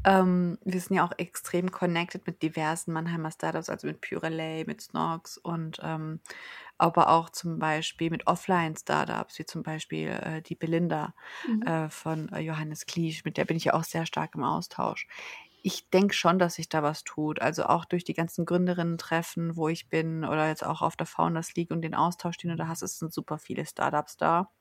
[0.05, 4.81] Ähm, wir sind ja auch extrem connected mit diversen Mannheimer Startups, also mit Purelay, mit
[4.81, 6.19] Snox und ähm,
[6.77, 11.15] aber auch zum Beispiel mit Offline-Startups, wie zum Beispiel äh, die Belinda
[11.47, 11.63] mhm.
[11.63, 15.07] äh, von äh, Johannes Kliesch, mit der bin ich ja auch sehr stark im Austausch.
[15.63, 17.41] Ich denke schon, dass sich da was tut.
[17.41, 21.55] Also auch durch die ganzen Gründerinnen-Treffen, wo ich bin, oder jetzt auch auf der Founders
[21.55, 24.51] League und den Austausch, den du da hast, es sind super viele Startups da.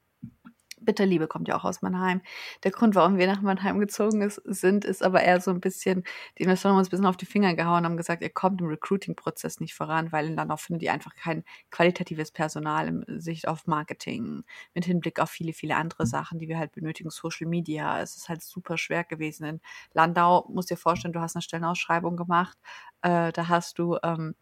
[0.81, 2.21] Bitterliebe kommt ja auch aus Mannheim.
[2.63, 6.05] Der Grund, warum wir nach Mannheim gezogen ist, sind, ist aber eher so ein bisschen,
[6.39, 8.61] die Investoren haben uns ein bisschen auf die Finger gehauen und haben gesagt, ihr kommt
[8.61, 13.49] im Recruiting-Prozess nicht voran, weil in Landau findet ihr einfach kein qualitatives Personal im Sicht
[13.49, 16.09] auf Marketing, mit Hinblick auf viele, viele andere mhm.
[16.09, 18.01] Sachen, die wir halt benötigen, Social Media.
[18.01, 19.45] Es ist halt super schwer gewesen.
[19.45, 19.61] In
[19.95, 22.59] Landau, musst dir vorstellen, du hast eine Stellenausschreibung gemacht,
[23.03, 24.35] äh, da hast du, ähm,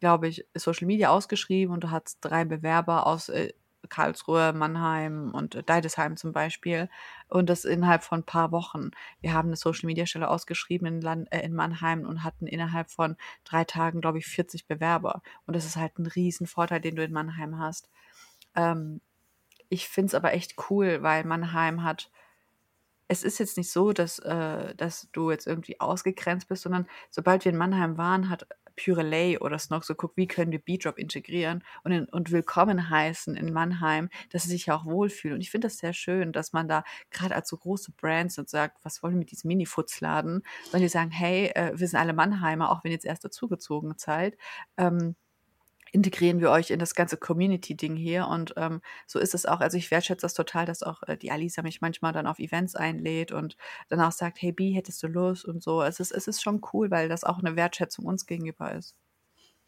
[0.00, 3.52] glaube ich, Social Media ausgeschrieben und du hast drei Bewerber aus äh,
[3.88, 6.88] Karlsruhe, Mannheim und Deidesheim zum Beispiel.
[7.28, 8.90] Und das innerhalb von ein paar Wochen.
[9.20, 12.90] Wir haben eine Social Media Stelle ausgeschrieben in, Land, äh, in Mannheim und hatten innerhalb
[12.90, 15.22] von drei Tagen, glaube ich, 40 Bewerber.
[15.46, 17.88] Und das ist halt ein Riesenvorteil, den du in Mannheim hast.
[18.54, 19.00] Ähm,
[19.68, 22.10] ich finde es aber echt cool, weil Mannheim hat
[23.12, 27.44] es ist jetzt nicht so, dass, äh, dass du jetzt irgendwie ausgegrenzt bist, sondern sobald
[27.44, 31.64] wir in Mannheim waren, hat Purelay oder Snog so guckt, wie können wir B-Drop integrieren
[31.84, 35.36] und, in, und willkommen heißen in Mannheim, dass sie sich ja auch wohlfühlen.
[35.36, 38.48] Und ich finde das sehr schön, dass man da gerade als so große Brands und
[38.48, 42.12] sagt, was wollen wir mit diesem Mini-Futzladen, sondern die sagen, hey, äh, wir sind alle
[42.12, 44.36] Mannheimer, auch wenn ihr jetzt erst dazugezogen seid.
[44.76, 45.16] Ähm,
[45.92, 48.26] integrieren wir euch in das ganze Community-Ding hier.
[48.26, 49.60] Und ähm, so ist es auch.
[49.60, 52.74] Also ich wertschätze das total, dass auch äh, die Alisa mich manchmal dann auf Events
[52.74, 53.56] einlädt und
[53.88, 55.82] dann auch sagt, hey B, hättest du Lust und so.
[55.82, 58.96] Es ist, es ist schon cool, weil das auch eine Wertschätzung uns gegenüber ist.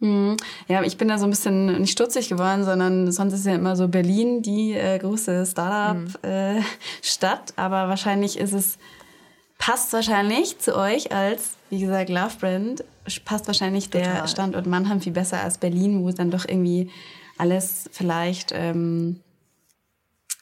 [0.01, 0.37] Mhm.
[0.67, 3.77] Ja, ich bin da so ein bisschen nicht stutzig geworden, sondern sonst ist ja immer
[3.77, 6.23] so Berlin die äh, große Startup-Stadt.
[6.23, 7.59] Mhm.
[7.59, 8.79] Äh, aber wahrscheinlich ist es,
[9.59, 12.85] passt wahrscheinlich zu euch als, wie gesagt, Love Brand
[13.25, 14.21] passt wahrscheinlich Total.
[14.21, 16.91] der Standort Mannheim viel besser als Berlin, wo dann doch irgendwie
[17.37, 18.53] alles vielleicht.
[18.55, 19.21] Ähm,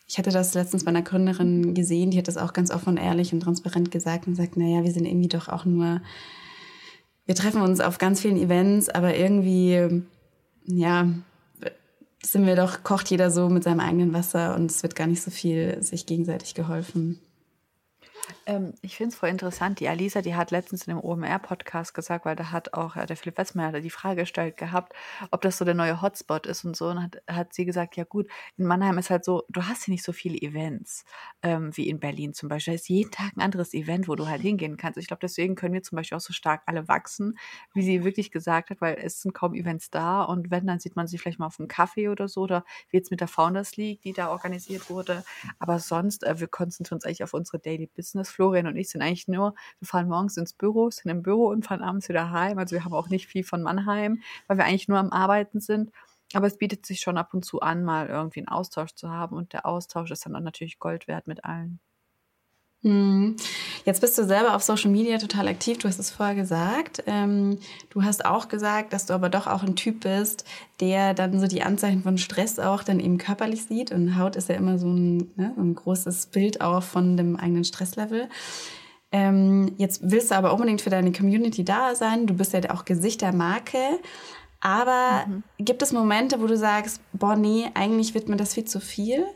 [0.07, 2.97] ich hatte das letztens bei einer Gründerin gesehen, die hat das auch ganz offen und
[2.99, 6.03] ehrlich und transparent gesagt und sagt, naja, wir sind irgendwie doch auch nur,
[7.25, 10.03] wir treffen uns auf ganz vielen Events, aber irgendwie,
[10.67, 11.09] ja,
[12.23, 15.23] sind wir doch, kocht jeder so mit seinem eigenen Wasser und es wird gar nicht
[15.23, 17.19] so viel sich gegenseitig geholfen.
[18.47, 19.79] Ähm, ich finde es voll interessant.
[19.79, 23.17] Die Alisa, die hat letztens in dem OMR-Podcast gesagt, weil da hat auch äh, der
[23.17, 24.95] Philipp Wetzmeier die Frage gestellt gehabt,
[25.31, 26.89] ob das so der neue Hotspot ist und so.
[26.89, 29.93] Und hat, hat sie gesagt, ja gut, in Mannheim ist halt so, du hast hier
[29.93, 31.05] nicht so viele Events
[31.43, 32.73] ähm, wie in Berlin zum Beispiel.
[32.73, 34.99] Da ist jeden Tag ein anderes Event, wo du halt hingehen kannst.
[34.99, 37.39] Ich glaube, deswegen können wir zum Beispiel auch so stark alle wachsen,
[37.75, 40.23] wie sie wirklich gesagt hat, weil es sind kaum Events da.
[40.23, 42.97] Und wenn, dann sieht man sie vielleicht mal auf einem Kaffee oder so oder wie
[42.97, 45.23] jetzt mit der Founders League, die da organisiert wurde.
[45.61, 49.03] Aber sonst, äh, wir konzentrieren uns eigentlich auf unsere Daily Business Florian und ich sind
[49.03, 52.59] eigentlich nur, wir fahren morgens ins Büro, sind im Büro und fahren abends wieder heim.
[52.59, 55.93] Also wir haben auch nicht viel von Mannheim, weil wir eigentlich nur am Arbeiten sind.
[56.35, 59.37] Aber es bietet sich schon ab und zu an, mal irgendwie einen Austausch zu haben.
[59.37, 61.81] Und der Austausch ist dann natürlich Gold wert mit allen.
[62.83, 63.37] Hm.
[63.85, 67.05] Jetzt bist du selber auf Social Media total aktiv, du hast es vorher gesagt.
[67.07, 67.59] Ähm,
[67.91, 70.45] du hast auch gesagt, dass du aber doch auch ein Typ bist,
[70.81, 73.93] der dann so die Anzeichen von Stress auch dann eben körperlich sieht.
[73.93, 77.37] Und Haut ist ja immer so ein, ne, so ein großes Bild auch von dem
[77.37, 78.29] eigenen Stresslevel.
[79.13, 82.27] Ähm, jetzt willst du aber unbedingt für deine Community da sein.
[82.27, 83.79] Du bist ja auch Gesicht der Marke.
[84.61, 85.43] Aber mhm.
[85.59, 89.27] gibt es Momente, wo du sagst, boah, nee, eigentlich wird mir das viel zu viel?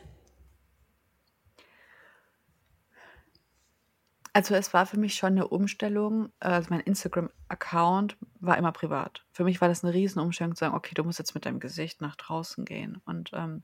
[4.37, 6.31] Also es war für mich schon eine Umstellung.
[6.40, 9.25] Also mein Instagram-Account war immer privat.
[9.33, 12.03] Für mich war das eine Riesenumstellung zu sagen, okay, du musst jetzt mit deinem Gesicht
[12.03, 13.62] nach draußen gehen und ähm,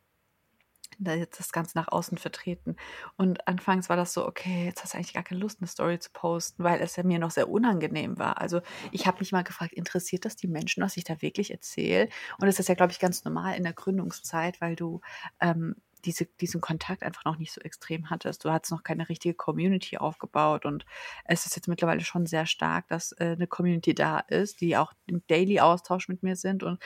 [0.99, 2.77] jetzt das Ganze nach außen vertreten.
[3.19, 5.99] Und anfangs war das so, okay, jetzt hast du eigentlich gar keine Lust, eine Story
[5.99, 8.41] zu posten, weil es ja mir noch sehr unangenehm war.
[8.41, 12.09] Also ich habe mich mal gefragt, interessiert das die Menschen, was ich da wirklich erzähle?
[12.39, 15.03] Und das ist ja, glaube ich, ganz normal in der Gründungszeit, weil du
[15.39, 18.45] ähm, diese, diesen Kontakt einfach noch nicht so extrem hattest.
[18.45, 20.85] Du hattest noch keine richtige Community aufgebaut und
[21.25, 24.93] es ist jetzt mittlerweile schon sehr stark, dass äh, eine Community da ist, die auch
[25.07, 26.83] im Daily Austausch mit mir sind und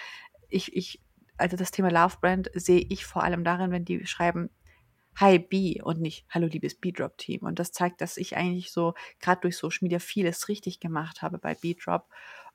[0.48, 1.02] ich, ich,
[1.36, 4.50] also das Thema Love Brand sehe ich vor allem darin, wenn die schreiben,
[5.18, 7.40] Hi B und nicht Hallo liebes B-Drop Team.
[7.42, 11.38] Und das zeigt, dass ich eigentlich so gerade durch Social Media vieles richtig gemacht habe
[11.38, 12.06] bei B-Drop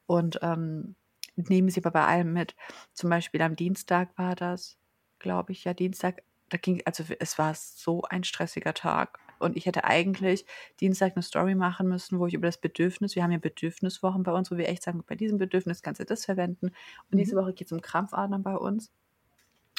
[0.05, 0.95] und ähm,
[1.35, 2.55] nehmen sie aber bei allem mit.
[2.93, 4.77] Zum Beispiel am Dienstag war das,
[5.17, 6.21] glaube ich, ja, Dienstag
[6.51, 9.19] da ging, also es war so ein stressiger Tag.
[9.39, 10.45] Und ich hätte eigentlich
[10.79, 14.31] Dienstag eine Story machen müssen, wo ich über das Bedürfnis, wir haben ja Bedürfniswochen bei
[14.31, 16.67] uns, wo wir echt sagen, bei diesem Bedürfnis kannst du das verwenden.
[16.67, 17.17] Und mhm.
[17.17, 18.91] diese Woche geht es um Krampfadern bei uns.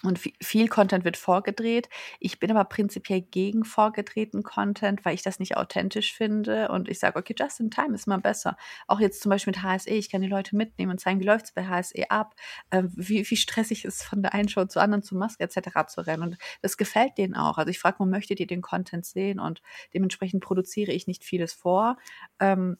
[0.04, 1.88] Und viel Content wird vorgedreht.
[2.18, 6.68] Ich bin aber prinzipiell gegen vorgedrehten Content, weil ich das nicht authentisch finde.
[6.70, 8.56] Und ich sage, okay, just in time ist mal besser.
[8.88, 11.46] Auch jetzt zum Beispiel mit HSE, ich kann die Leute mitnehmen und zeigen, wie läuft
[11.46, 12.34] es bei HSE ab,
[12.70, 15.86] äh, wie, wie stressig ist von der einen Show zur anderen zur Maske etc.
[15.86, 16.22] zu rennen.
[16.24, 17.58] Und das gefällt denen auch.
[17.58, 19.38] Also ich frage, wo möchtet ihr den Content sehen?
[19.38, 19.62] Und
[19.94, 21.96] dementsprechend produziere ich nicht vieles vor.
[22.40, 22.76] Ähm,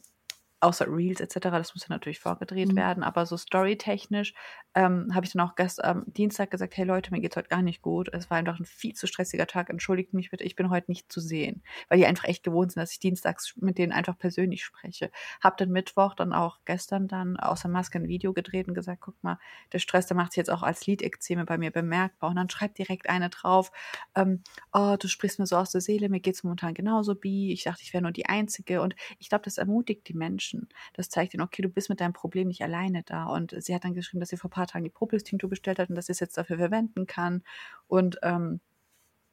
[0.63, 2.77] außer Reels etc., das muss ja natürlich vorgedreht mhm.
[2.77, 4.35] werden, aber so storytechnisch
[4.75, 7.63] ähm, habe ich dann auch gestern am Dienstag gesagt, hey Leute, mir geht's heute gar
[7.63, 8.09] nicht gut.
[8.13, 9.69] Es war einfach ein viel zu stressiger Tag.
[9.69, 12.81] Entschuldigt mich bitte, ich bin heute nicht zu sehen, weil die einfach echt gewohnt sind,
[12.81, 15.11] dass ich dienstags mit denen einfach persönlich spreche.
[15.43, 19.23] Hab dann Mittwoch dann auch gestern dann außer Maske ein Video gedreht und gesagt, guck
[19.23, 19.39] mal,
[19.73, 22.31] der Stress, der macht sich jetzt auch als Lidekzeme bei mir bemerkbar.
[22.31, 23.73] Und dann schreibt direkt eine drauf,
[24.15, 27.53] ähm, oh, du sprichst mir so aus der Seele, mir geht's momentan genauso wie.
[27.53, 28.81] Ich dachte, ich wäre nur die Einzige.
[28.81, 30.52] Und ich glaube, das ermutigt die Menschen.
[30.95, 33.27] Das zeigt ihnen, okay, du bist mit deinem Problem nicht alleine da.
[33.27, 35.91] Und sie hat dann geschrieben, dass sie vor ein paar Tagen die Propolis-Tinktur bestellt hat
[35.91, 37.43] und dass sie es jetzt dafür verwenden kann.
[37.87, 38.61] Und ähm,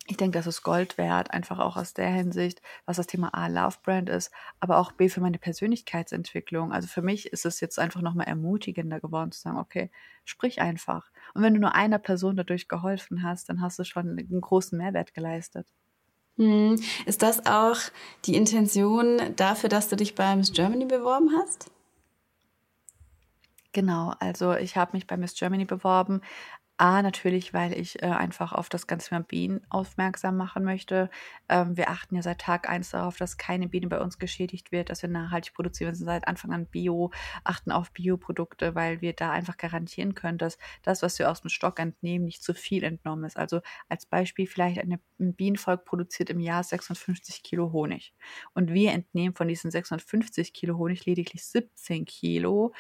[0.10, 3.48] ich denke, das ist Gold wert, einfach auch aus der Hinsicht, was das Thema A,
[3.48, 6.72] Love Brand ist, aber auch B, für meine Persönlichkeitsentwicklung.
[6.72, 9.92] Also für mich ist es jetzt einfach nochmal ermutigender geworden zu sagen, okay,
[10.26, 11.12] sprich einfach.
[11.36, 14.78] Und wenn du nur einer Person dadurch geholfen hast, dann hast du schon einen großen
[14.80, 15.68] Mehrwert geleistet.
[16.40, 16.82] Hm.
[17.06, 17.76] Ist das auch
[18.24, 21.70] die Intention dafür, dass du dich bei Miss Germany beworben hast?
[23.74, 26.22] Genau, also ich habe mich bei Miss Germany beworben.
[26.82, 31.10] A, natürlich, weil ich äh, einfach auf das ganze Thema Bienen aufmerksam machen möchte.
[31.50, 34.90] Ähm, wir achten ja seit Tag eins darauf, dass keine Biene bei uns geschädigt wird,
[34.90, 35.90] dass wir nachhaltig produzieren.
[35.92, 37.12] Wir sind seit Anfang an Bio,
[37.44, 41.50] achten auf Bioprodukte, weil wir da einfach garantieren können, dass das, was wir aus dem
[41.50, 43.36] Stock entnehmen, nicht zu viel entnommen ist.
[43.36, 48.14] Also als Beispiel vielleicht eine, ein Bienenvolk produziert im Jahr 650 Kilo Honig.
[48.54, 52.72] Und wir entnehmen von diesen 650 Kilo Honig lediglich 17 Kilo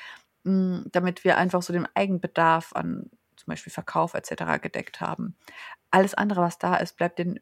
[0.45, 3.09] hm, damit wir einfach so den Eigenbedarf an
[3.49, 4.61] zum Beispiel Verkauf etc.
[4.61, 5.35] gedeckt haben.
[5.89, 7.39] Alles andere, was da ist, bleibt den,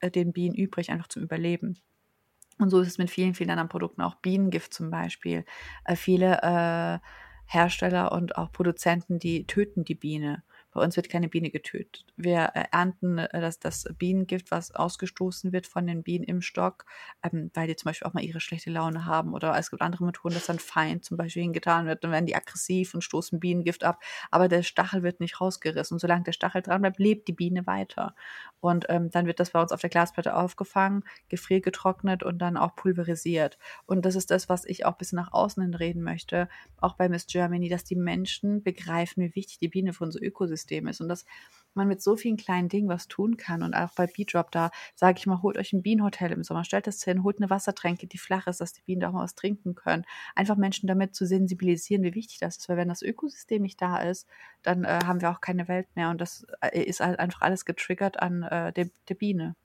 [0.00, 1.78] äh, den Bienen übrig, einfach zum Überleben.
[2.58, 5.44] Und so ist es mit vielen, vielen anderen Produkten, auch Bienengift zum Beispiel.
[5.84, 6.98] Äh, viele äh,
[7.46, 10.42] Hersteller und auch Produzenten, die töten die Biene.
[10.74, 12.04] Bei uns wird keine Biene getötet.
[12.16, 16.84] Wir äh, ernten äh, das, das Bienengift, was ausgestoßen wird von den Bienen im Stock,
[17.22, 19.34] ähm, weil die zum Beispiel auch mal ihre schlechte Laune haben.
[19.34, 22.02] Oder es gibt andere Methoden, dass dann Feind zum Beispiel hingetan wird.
[22.02, 24.02] Dann werden die aggressiv und stoßen Bienengift ab.
[24.32, 25.94] Aber der Stachel wird nicht rausgerissen.
[25.94, 28.16] Und solange der Stachel dran bleibt, lebt die Biene weiter.
[28.58, 32.74] Und ähm, dann wird das bei uns auf der Glasplatte aufgefangen, gefriergetrocknet und dann auch
[32.74, 33.58] pulverisiert.
[33.86, 36.48] Und das ist das, was ich auch bisschen nach außen hin reden möchte,
[36.80, 40.86] auch bei Miss Germany, dass die Menschen begreifen, wie wichtig die Biene für unser Ökosystem
[40.86, 41.24] ist und dass
[41.74, 43.62] man mit so vielen kleinen Dingen was tun kann.
[43.62, 46.86] Und auch bei Beedrop, da sage ich mal, holt euch ein Bienenhotel im Sommer, stellt
[46.86, 49.34] das hin, holt eine Wassertränke, die flach ist, dass die Bienen da auch mal was
[49.34, 50.04] trinken können.
[50.36, 52.68] Einfach Menschen damit zu sensibilisieren, wie wichtig das ist.
[52.68, 54.28] Weil wenn das Ökosystem nicht da ist,
[54.62, 56.10] dann äh, haben wir auch keine Welt mehr.
[56.10, 59.56] Und das äh, ist halt einfach alles getriggert an äh, der, der Biene.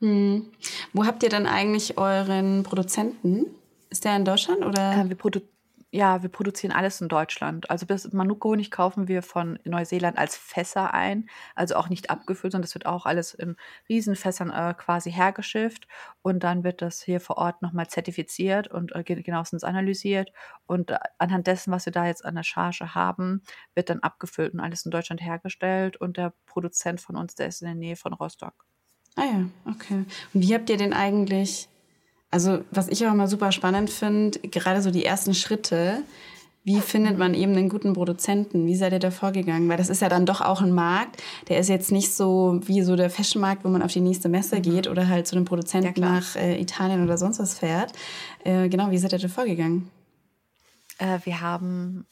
[0.00, 0.46] Hm.
[0.92, 3.46] Wo habt ihr dann eigentlich euren Produzenten?
[3.90, 4.92] Ist der in Deutschland oder?
[4.92, 5.57] Äh, wir produzieren
[5.90, 7.70] ja, wir produzieren alles in Deutschland.
[7.70, 12.66] Also das Manuka-Honig kaufen wir von Neuseeland als Fässer ein, also auch nicht abgefüllt, sondern
[12.66, 13.56] das wird auch alles in
[13.88, 15.88] Riesenfässern äh, quasi hergeschifft
[16.20, 20.30] und dann wird das hier vor Ort nochmal zertifiziert und äh, genauestens analysiert
[20.66, 23.42] und äh, anhand dessen, was wir da jetzt an der Charge haben,
[23.74, 27.62] wird dann abgefüllt und alles in Deutschland hergestellt und der Produzent von uns, der ist
[27.62, 28.66] in der Nähe von Rostock.
[29.16, 30.04] Ah ja, okay.
[30.34, 31.68] Und wie habt ihr den eigentlich
[32.30, 36.02] also was ich auch immer super spannend finde, gerade so die ersten Schritte,
[36.64, 38.66] wie findet man eben einen guten Produzenten?
[38.66, 39.70] Wie seid ihr da vorgegangen?
[39.70, 42.82] Weil das ist ja dann doch auch ein Markt, der ist jetzt nicht so wie
[42.82, 44.62] so der Fashionmarkt, wo man auf die nächste Messe mhm.
[44.62, 47.92] geht oder halt zu einem Produzenten ja, nach äh, Italien oder sonst was fährt.
[48.44, 49.90] Äh, genau, wie seid ihr da vorgegangen?
[50.98, 52.06] Äh, wir haben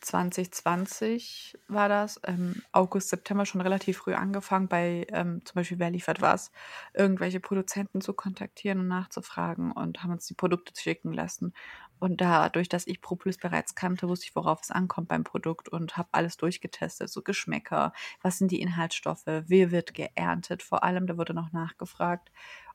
[0.00, 5.90] 2020 war das, ähm, August, September schon relativ früh angefangen, bei ähm, zum Beispiel Wer
[5.90, 6.52] liefert was,
[6.94, 11.52] irgendwelche Produzenten zu kontaktieren und nachzufragen und haben uns die Produkte schicken lassen.
[11.98, 15.96] Und dadurch, dass ich Propolis bereits kannte, wusste ich, worauf es ankommt beim Produkt und
[15.96, 21.18] habe alles durchgetestet, so Geschmäcker, was sind die Inhaltsstoffe, wie wird geerntet, vor allem, da
[21.18, 22.30] wurde noch nachgefragt.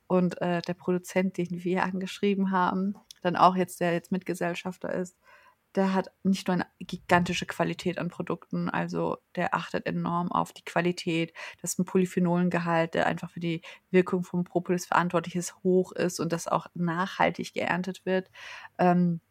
[0.07, 5.17] Und äh, der Produzent, den wir angeschrieben haben, dann auch jetzt, der jetzt Mitgesellschafter ist,
[5.75, 10.63] der hat nicht nur eine gigantische Qualität an Produkten, also der achtet enorm auf die
[10.63, 13.61] Qualität, dass ein Polyphenolengehalt, der einfach für die
[13.91, 18.29] Wirkung vom Propolis verantwortlich ist, hoch ist und das auch nachhaltig geerntet wird.
[18.77, 19.21] Ähm,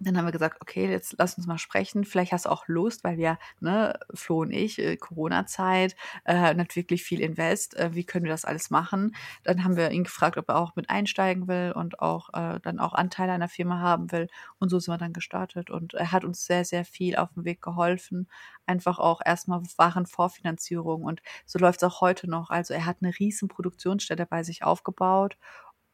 [0.00, 2.04] dann haben wir gesagt, okay, jetzt lass uns mal sprechen.
[2.04, 6.76] Vielleicht hast du auch Lust, weil wir, ne, Flo und ich, äh, Corona-Zeit, äh, nicht
[6.76, 7.76] wirklich viel invest.
[7.76, 9.14] Äh, wie können wir das alles machen?
[9.42, 12.78] Dann haben wir ihn gefragt, ob er auch mit einsteigen will und auch äh, dann
[12.78, 14.28] auch Anteile einer Firma haben will.
[14.58, 15.70] Und so sind wir dann gestartet.
[15.70, 18.28] Und er hat uns sehr, sehr viel auf dem Weg geholfen.
[18.66, 21.02] Einfach auch erstmal Warenvorfinanzierung.
[21.04, 22.50] Und so läuft es auch heute noch.
[22.50, 25.36] Also er hat eine riesen Produktionsstätte bei sich aufgebaut.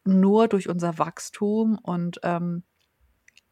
[0.04, 2.62] Nur durch unser Wachstum und ähm,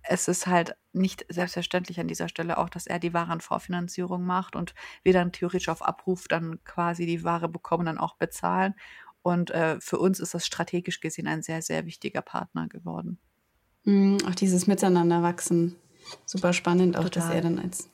[0.04, 4.74] es ist halt nicht selbstverständlich an dieser Stelle auch, dass er die Warenvorfinanzierung macht und
[5.02, 8.74] wir dann theoretisch auf Abruf dann quasi die Ware bekommen, dann auch bezahlen.
[9.22, 13.18] Und äh, für uns ist das strategisch gesehen ein sehr, sehr wichtiger Partner geworden.
[13.84, 15.76] Mhm, auch dieses Miteinander wachsen.
[16.26, 17.22] Super spannend, auch Total.
[17.28, 17.88] dass er dann als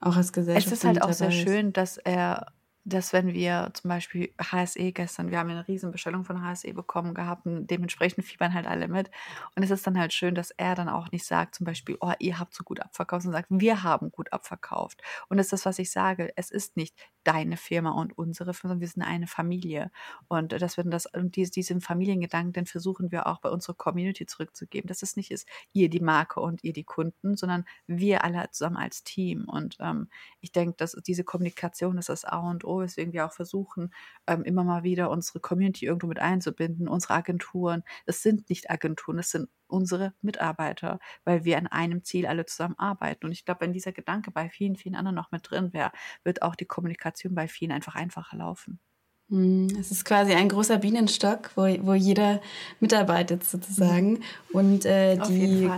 [0.00, 0.66] auch als Gesellschaft.
[0.66, 1.34] Es ist halt auch sehr ist.
[1.34, 2.52] schön, dass er
[2.86, 7.44] dass wenn wir zum Beispiel HSE gestern, wir haben eine Riesenbestellung von HSE bekommen gehabt
[7.44, 9.10] und dementsprechend fiebern halt alle mit.
[9.56, 12.12] Und es ist dann halt schön, dass er dann auch nicht sagt, zum Beispiel, oh,
[12.20, 15.02] ihr habt so gut abverkauft, sondern sagt, wir haben gut abverkauft.
[15.28, 16.32] Und das ist das, was ich sage.
[16.36, 16.94] Es ist nicht
[17.24, 19.90] deine Firma und unsere Firma, sondern wir sind eine Familie.
[20.28, 24.86] Und dass wir das, und diesen Familiengedanken, den versuchen wir auch bei unserer Community zurückzugeben.
[24.86, 28.76] Dass es nicht ist, ihr die Marke und ihr die Kunden, sondern wir alle zusammen
[28.76, 29.48] als Team.
[29.48, 30.08] Und ähm,
[30.40, 33.92] ich denke, dass diese Kommunikation ist das A und O weswegen wir auch versuchen,
[34.26, 37.82] ähm, immer mal wieder unsere Community irgendwo mit einzubinden, unsere Agenturen.
[38.06, 42.78] Es sind nicht Agenturen, es sind unsere Mitarbeiter, weil wir an einem Ziel alle zusammen
[42.78, 43.26] arbeiten.
[43.26, 45.92] Und ich glaube, wenn dieser Gedanke bei vielen, vielen anderen noch mit drin wäre,
[46.24, 48.80] wird auch die Kommunikation bei vielen einfach einfacher laufen.
[49.28, 52.40] Hm, es ist quasi ein großer Bienenstock, wo, wo jeder
[52.80, 54.22] mitarbeitet sozusagen.
[54.52, 55.70] Und äh, die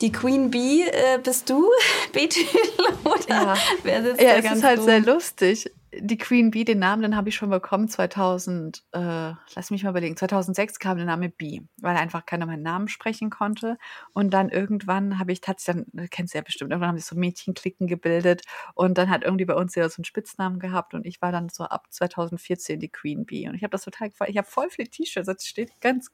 [0.00, 1.68] Die Queen Bee äh, bist du,
[2.12, 2.44] Betül,
[3.04, 3.54] oder ja.
[3.82, 5.70] wer sitzt ja, da es ganz ist halt sehr lustig
[6.00, 9.90] die Queen Bee, den Namen, den habe ich schon bekommen 2000, äh, lass mich mal
[9.90, 13.78] überlegen, 2006 kam der Name Bee, weil einfach keiner meinen Namen sprechen konnte.
[14.12, 17.16] Und dann irgendwann habe ich tatsächlich, dann, kennst du ja bestimmt, irgendwann haben sich so
[17.16, 18.42] Mädchenklicken gebildet
[18.74, 21.48] und dann hat irgendwie bei uns ja so einen Spitznamen gehabt und ich war dann
[21.48, 23.48] so ab 2014 die Queen Bee.
[23.48, 24.30] Und ich habe das total gefallen.
[24.30, 26.10] Ich habe voll viele T-Shirts, das steht ganz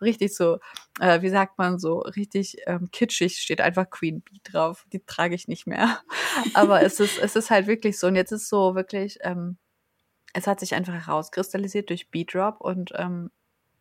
[0.00, 0.58] richtig so,
[1.00, 4.86] äh, wie sagt man so, richtig ähm, kitschig steht einfach Queen Bee drauf.
[4.92, 6.00] Die trage ich nicht mehr.
[6.54, 8.06] Aber es ist, es ist halt wirklich so.
[8.06, 9.58] Und jetzt ist so wirklich, ähm,
[10.34, 13.30] es hat sich einfach herauskristallisiert durch B-Drop und ähm,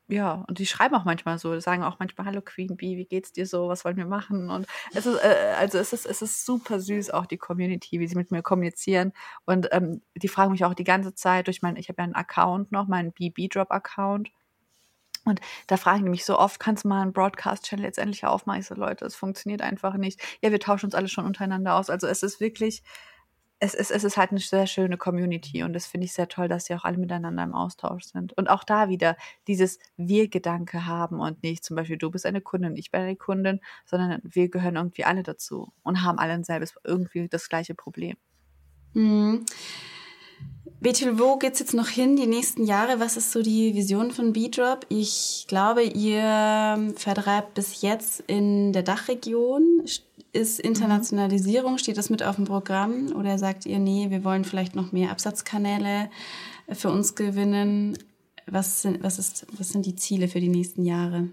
[0.09, 3.31] ja, und die schreiben auch manchmal so, sagen auch manchmal, hallo Queen Bee, wie geht's
[3.31, 4.49] dir so, was wollen wir machen?
[4.49, 8.07] Und es ist, äh, also es ist, es ist super süß, auch die Community, wie
[8.07, 9.13] sie mit mir kommunizieren.
[9.45, 12.15] Und ähm, die fragen mich auch die ganze Zeit durch mein, ich habe ja einen
[12.15, 14.29] Account noch, meinen BB-Drop-Account.
[15.25, 18.59] Und da fragen die mich so oft, kannst du mal einen Broadcast-Channel jetzt endlich aufmachen?
[18.59, 20.21] Ich so, Leute, es funktioniert einfach nicht.
[20.41, 21.89] Ja, wir tauschen uns alle schon untereinander aus.
[21.89, 22.83] Also es ist wirklich,
[23.59, 26.47] es ist, es ist halt eine sehr schöne Community und das finde ich sehr toll,
[26.47, 28.33] dass sie auch alle miteinander im Austausch sind.
[28.37, 29.15] Und auch da wieder
[29.47, 33.61] dieses Wir-Gedanke haben und nicht zum Beispiel du bist eine Kundin, ich bin eine Kundin,
[33.85, 38.17] sondern wir gehören irgendwie alle dazu und haben alle ein selbes, irgendwie das gleiche Problem.
[38.93, 39.45] Mhm.
[40.83, 42.99] Bethel, wo geht's jetzt noch hin die nächsten Jahre?
[42.99, 44.85] Was ist so die Vision von B-Drop?
[44.89, 49.85] Ich glaube, ihr vertreibt bis jetzt in der Dachregion.
[50.33, 53.13] Ist Internationalisierung, steht das mit auf dem Programm?
[53.15, 56.09] Oder sagt ihr, nee, wir wollen vielleicht noch mehr Absatzkanäle
[56.69, 57.99] für uns gewinnen?
[58.47, 61.29] Was sind, was ist, was sind die Ziele für die nächsten Jahre?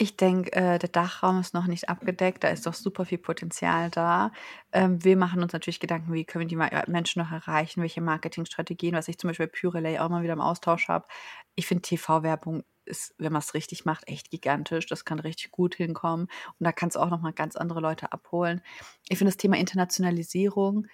[0.00, 2.44] Ich denke, äh, der Dachraum ist noch nicht abgedeckt.
[2.44, 4.30] Da ist doch super viel Potenzial da.
[4.72, 8.00] Ähm, wir machen uns natürlich Gedanken, wie können wir die äh, Menschen noch erreichen, welche
[8.00, 11.08] Marketingstrategien, was ich zum Beispiel bei Purelay auch immer wieder im Austausch habe.
[11.56, 14.86] Ich finde TV-Werbung ist, wenn man es richtig macht, echt gigantisch.
[14.86, 16.26] Das kann richtig gut hinkommen.
[16.26, 18.62] Und da kann es auch nochmal ganz andere Leute abholen.
[19.08, 20.86] Ich finde das Thema Internationalisierung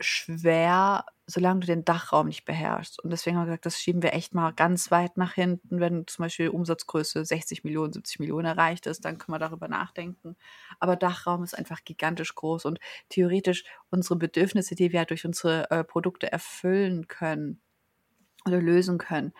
[0.00, 3.00] schwer, solange du den Dachraum nicht beherrschst.
[3.02, 5.80] Und deswegen haben wir gesagt, das schieben wir echt mal ganz weit nach hinten.
[5.80, 10.36] Wenn zum Beispiel Umsatzgröße 60 Millionen, 70 Millionen erreicht ist, dann können wir darüber nachdenken.
[10.80, 12.78] Aber Dachraum ist einfach gigantisch groß und
[13.08, 17.60] theoretisch unsere Bedürfnisse, die wir durch unsere äh, Produkte erfüllen können
[18.46, 19.32] oder lösen können,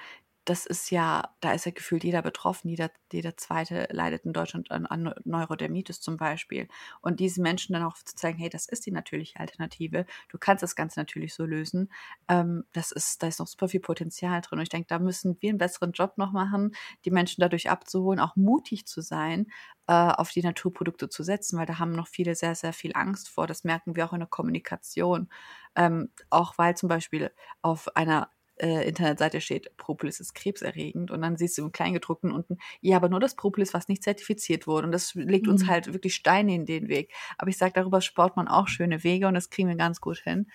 [0.48, 4.70] das ist ja, da ist ja gefühlt jeder betroffen, jeder, jeder Zweite leidet in Deutschland
[4.70, 6.68] an, an Neurodermitis zum Beispiel.
[7.02, 10.62] Und diesen Menschen dann auch zu zeigen, hey, das ist die natürliche Alternative, du kannst
[10.62, 11.92] das Ganze natürlich so lösen,
[12.28, 14.58] ähm, das ist, da ist noch super viel Potenzial drin.
[14.58, 16.74] Und ich denke, da müssen wir einen besseren Job noch machen,
[17.04, 19.46] die Menschen dadurch abzuholen, auch mutig zu sein,
[19.86, 23.28] äh, auf die Naturprodukte zu setzen, weil da haben noch viele sehr, sehr viel Angst
[23.28, 23.46] vor.
[23.46, 25.28] Das merken wir auch in der Kommunikation.
[25.76, 27.30] Ähm, auch weil zum Beispiel
[27.62, 28.30] auf einer
[28.60, 33.08] äh, Internetseite steht, Propolis ist krebserregend und dann siehst du im Kleingedruckten unten, ja, aber
[33.08, 35.52] nur das Propolis, was nicht zertifiziert wurde und das legt mhm.
[35.52, 37.12] uns halt wirklich Steine in den Weg.
[37.36, 40.18] Aber ich sage, darüber spart man auch schöne Wege und das kriegen wir ganz gut
[40.18, 40.46] hin.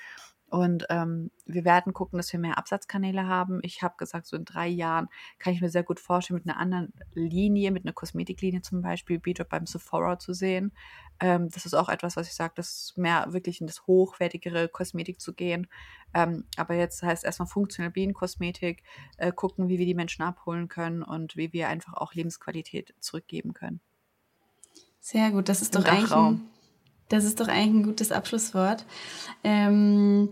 [0.53, 3.59] Und ähm, wir werden gucken, dass wir mehr Absatzkanäle haben.
[3.63, 6.59] Ich habe gesagt, so in drei Jahren kann ich mir sehr gut vorstellen, mit einer
[6.59, 10.71] anderen Linie, mit einer Kosmetiklinie zum Beispiel, Beatrop beim Sephora zu sehen.
[11.19, 15.19] Ähm, das ist auch etwas, was ich sage, das mehr wirklich in das hochwertigere Kosmetik
[15.19, 15.65] zu gehen.
[16.13, 18.83] Ähm, aber jetzt heißt erstmal funktionelle Bienenkosmetik,
[19.17, 23.55] äh, gucken, wie wir die Menschen abholen können und wie wir einfach auch Lebensqualität zurückgeben
[23.55, 23.81] können.
[24.99, 26.41] Sehr gut, das ist Im doch eigentlich ein,
[27.09, 28.85] das ist doch eigentlich ein gutes Abschlusswort.
[29.43, 30.29] Ähm,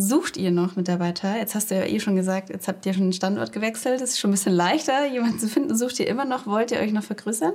[0.00, 1.36] Sucht ihr noch Mitarbeiter?
[1.36, 4.00] Jetzt hast du ja eh schon gesagt, jetzt habt ihr schon den Standort gewechselt.
[4.00, 5.76] Es ist schon ein bisschen leichter, jemanden zu finden.
[5.76, 6.46] Sucht ihr immer noch?
[6.46, 7.52] Wollt ihr euch noch vergrößern?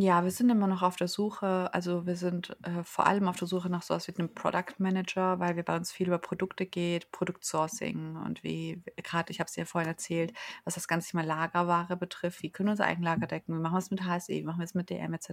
[0.00, 1.74] Ja, wir sind immer noch auf der Suche.
[1.74, 4.74] Also wir sind äh, vor allem auf der Suche nach so etwas wie einem Product
[4.78, 9.48] Manager, weil wir bei uns viel über Produkte geht, Produktsourcing und wie, gerade ich habe
[9.48, 10.32] es ja vorhin erzählt,
[10.64, 13.78] was das ganze Thema Lagerware betrifft, wie können wir unser Eigenlager decken, wie machen wir
[13.78, 15.30] es mit HSE, wie machen wir es mit DM etc.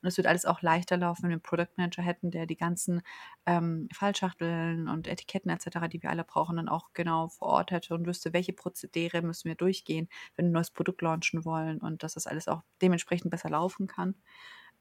[0.00, 2.56] Und es wird alles auch leichter laufen, wenn wir einen Product Manager hätten, der die
[2.56, 3.02] ganzen
[3.44, 7.92] ähm, Fallschachteln und Etiketten etc., die wir alle brauchen, dann auch genau vor Ort hätte
[7.92, 12.02] und wüsste, welche Prozedere müssen wir durchgehen, wenn wir ein neues Produkt launchen wollen und
[12.02, 14.14] dass das alles auch dementsprechend besser laufen kann kann.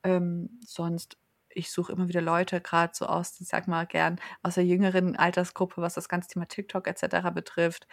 [0.03, 1.17] Ähm, sonst,
[1.49, 5.15] ich suche immer wieder Leute, gerade so aus, ich sag mal gern, aus der jüngeren
[5.15, 7.31] Altersgruppe, was das ganze Thema TikTok etc.
[7.33, 7.87] betrifft.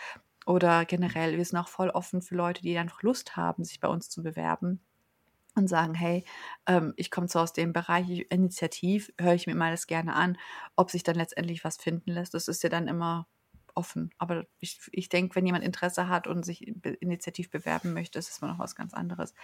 [0.46, 3.88] Oder generell, wir sind auch voll offen für Leute, die einfach Lust haben, sich bei
[3.88, 4.80] uns zu bewerben
[5.56, 6.24] und sagen, hey,
[6.66, 10.36] ähm, ich komme so aus dem Bereich initiativ, höre ich mir mal das gerne an,
[10.76, 12.34] ob sich dann letztendlich was finden lässt.
[12.34, 13.26] Das ist ja dann immer
[13.74, 14.10] offen.
[14.18, 18.38] Aber ich, ich denke, wenn jemand Interesse hat und sich initiativ bewerben möchte, ist es
[18.38, 19.34] immer noch was ganz anderes.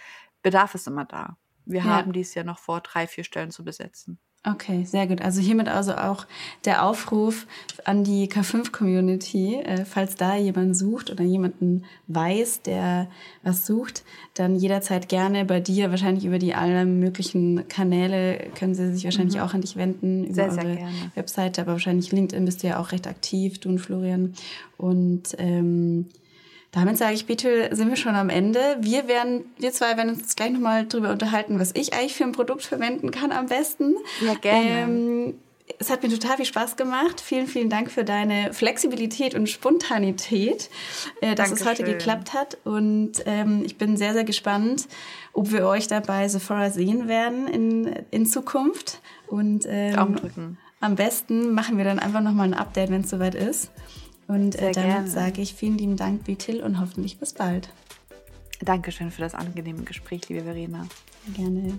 [0.41, 1.37] Bedarf ist immer da.
[1.65, 1.85] Wir ja.
[1.85, 4.19] haben dies ja noch vor, drei, vier Stellen zu besetzen.
[4.43, 5.21] Okay, sehr gut.
[5.21, 6.25] Also hiermit also auch
[6.65, 7.45] der Aufruf
[7.85, 13.07] an die K5-Community, äh, falls da jemand sucht oder jemanden weiß, der
[13.43, 14.03] was sucht,
[14.33, 19.35] dann jederzeit gerne bei dir, wahrscheinlich über die allen möglichen Kanäle können sie sich wahrscheinlich
[19.35, 19.41] mhm.
[19.41, 21.11] auch an dich wenden, über sehr, eure gerne.
[21.13, 24.33] Webseite, aber wahrscheinlich LinkedIn bist du ja auch recht aktiv, du und Florian.
[24.77, 26.07] Und ähm,
[26.71, 28.77] damit sage ich, bitte, sind wir schon am Ende.
[28.79, 32.31] Wir werden, wir zwei werden uns gleich nochmal drüber unterhalten, was ich eigentlich für ein
[32.31, 33.95] Produkt verwenden kann am besten.
[34.25, 34.69] Ja, gerne.
[34.69, 35.33] Ähm,
[35.79, 37.21] es hat mir total viel Spaß gemacht.
[37.21, 40.69] Vielen, vielen Dank für deine Flexibilität und Spontanität,
[41.21, 41.57] äh, dass Dankeschön.
[41.57, 42.57] es heute geklappt hat.
[42.63, 44.87] Und ähm, ich bin sehr, sehr gespannt,
[45.33, 49.01] ob wir euch dabei Sephora sehen werden in, in Zukunft.
[49.27, 50.57] Und ähm, Daumen drücken.
[50.79, 53.71] am besten machen wir dann einfach nochmal ein Update, wenn es soweit ist.
[54.31, 57.67] Und äh, damit sage ich vielen lieben Dank, Bitil, und hoffentlich bis bald.
[58.61, 60.87] Dankeschön für das angenehme Gespräch, liebe Verena.
[61.35, 61.77] Gerne.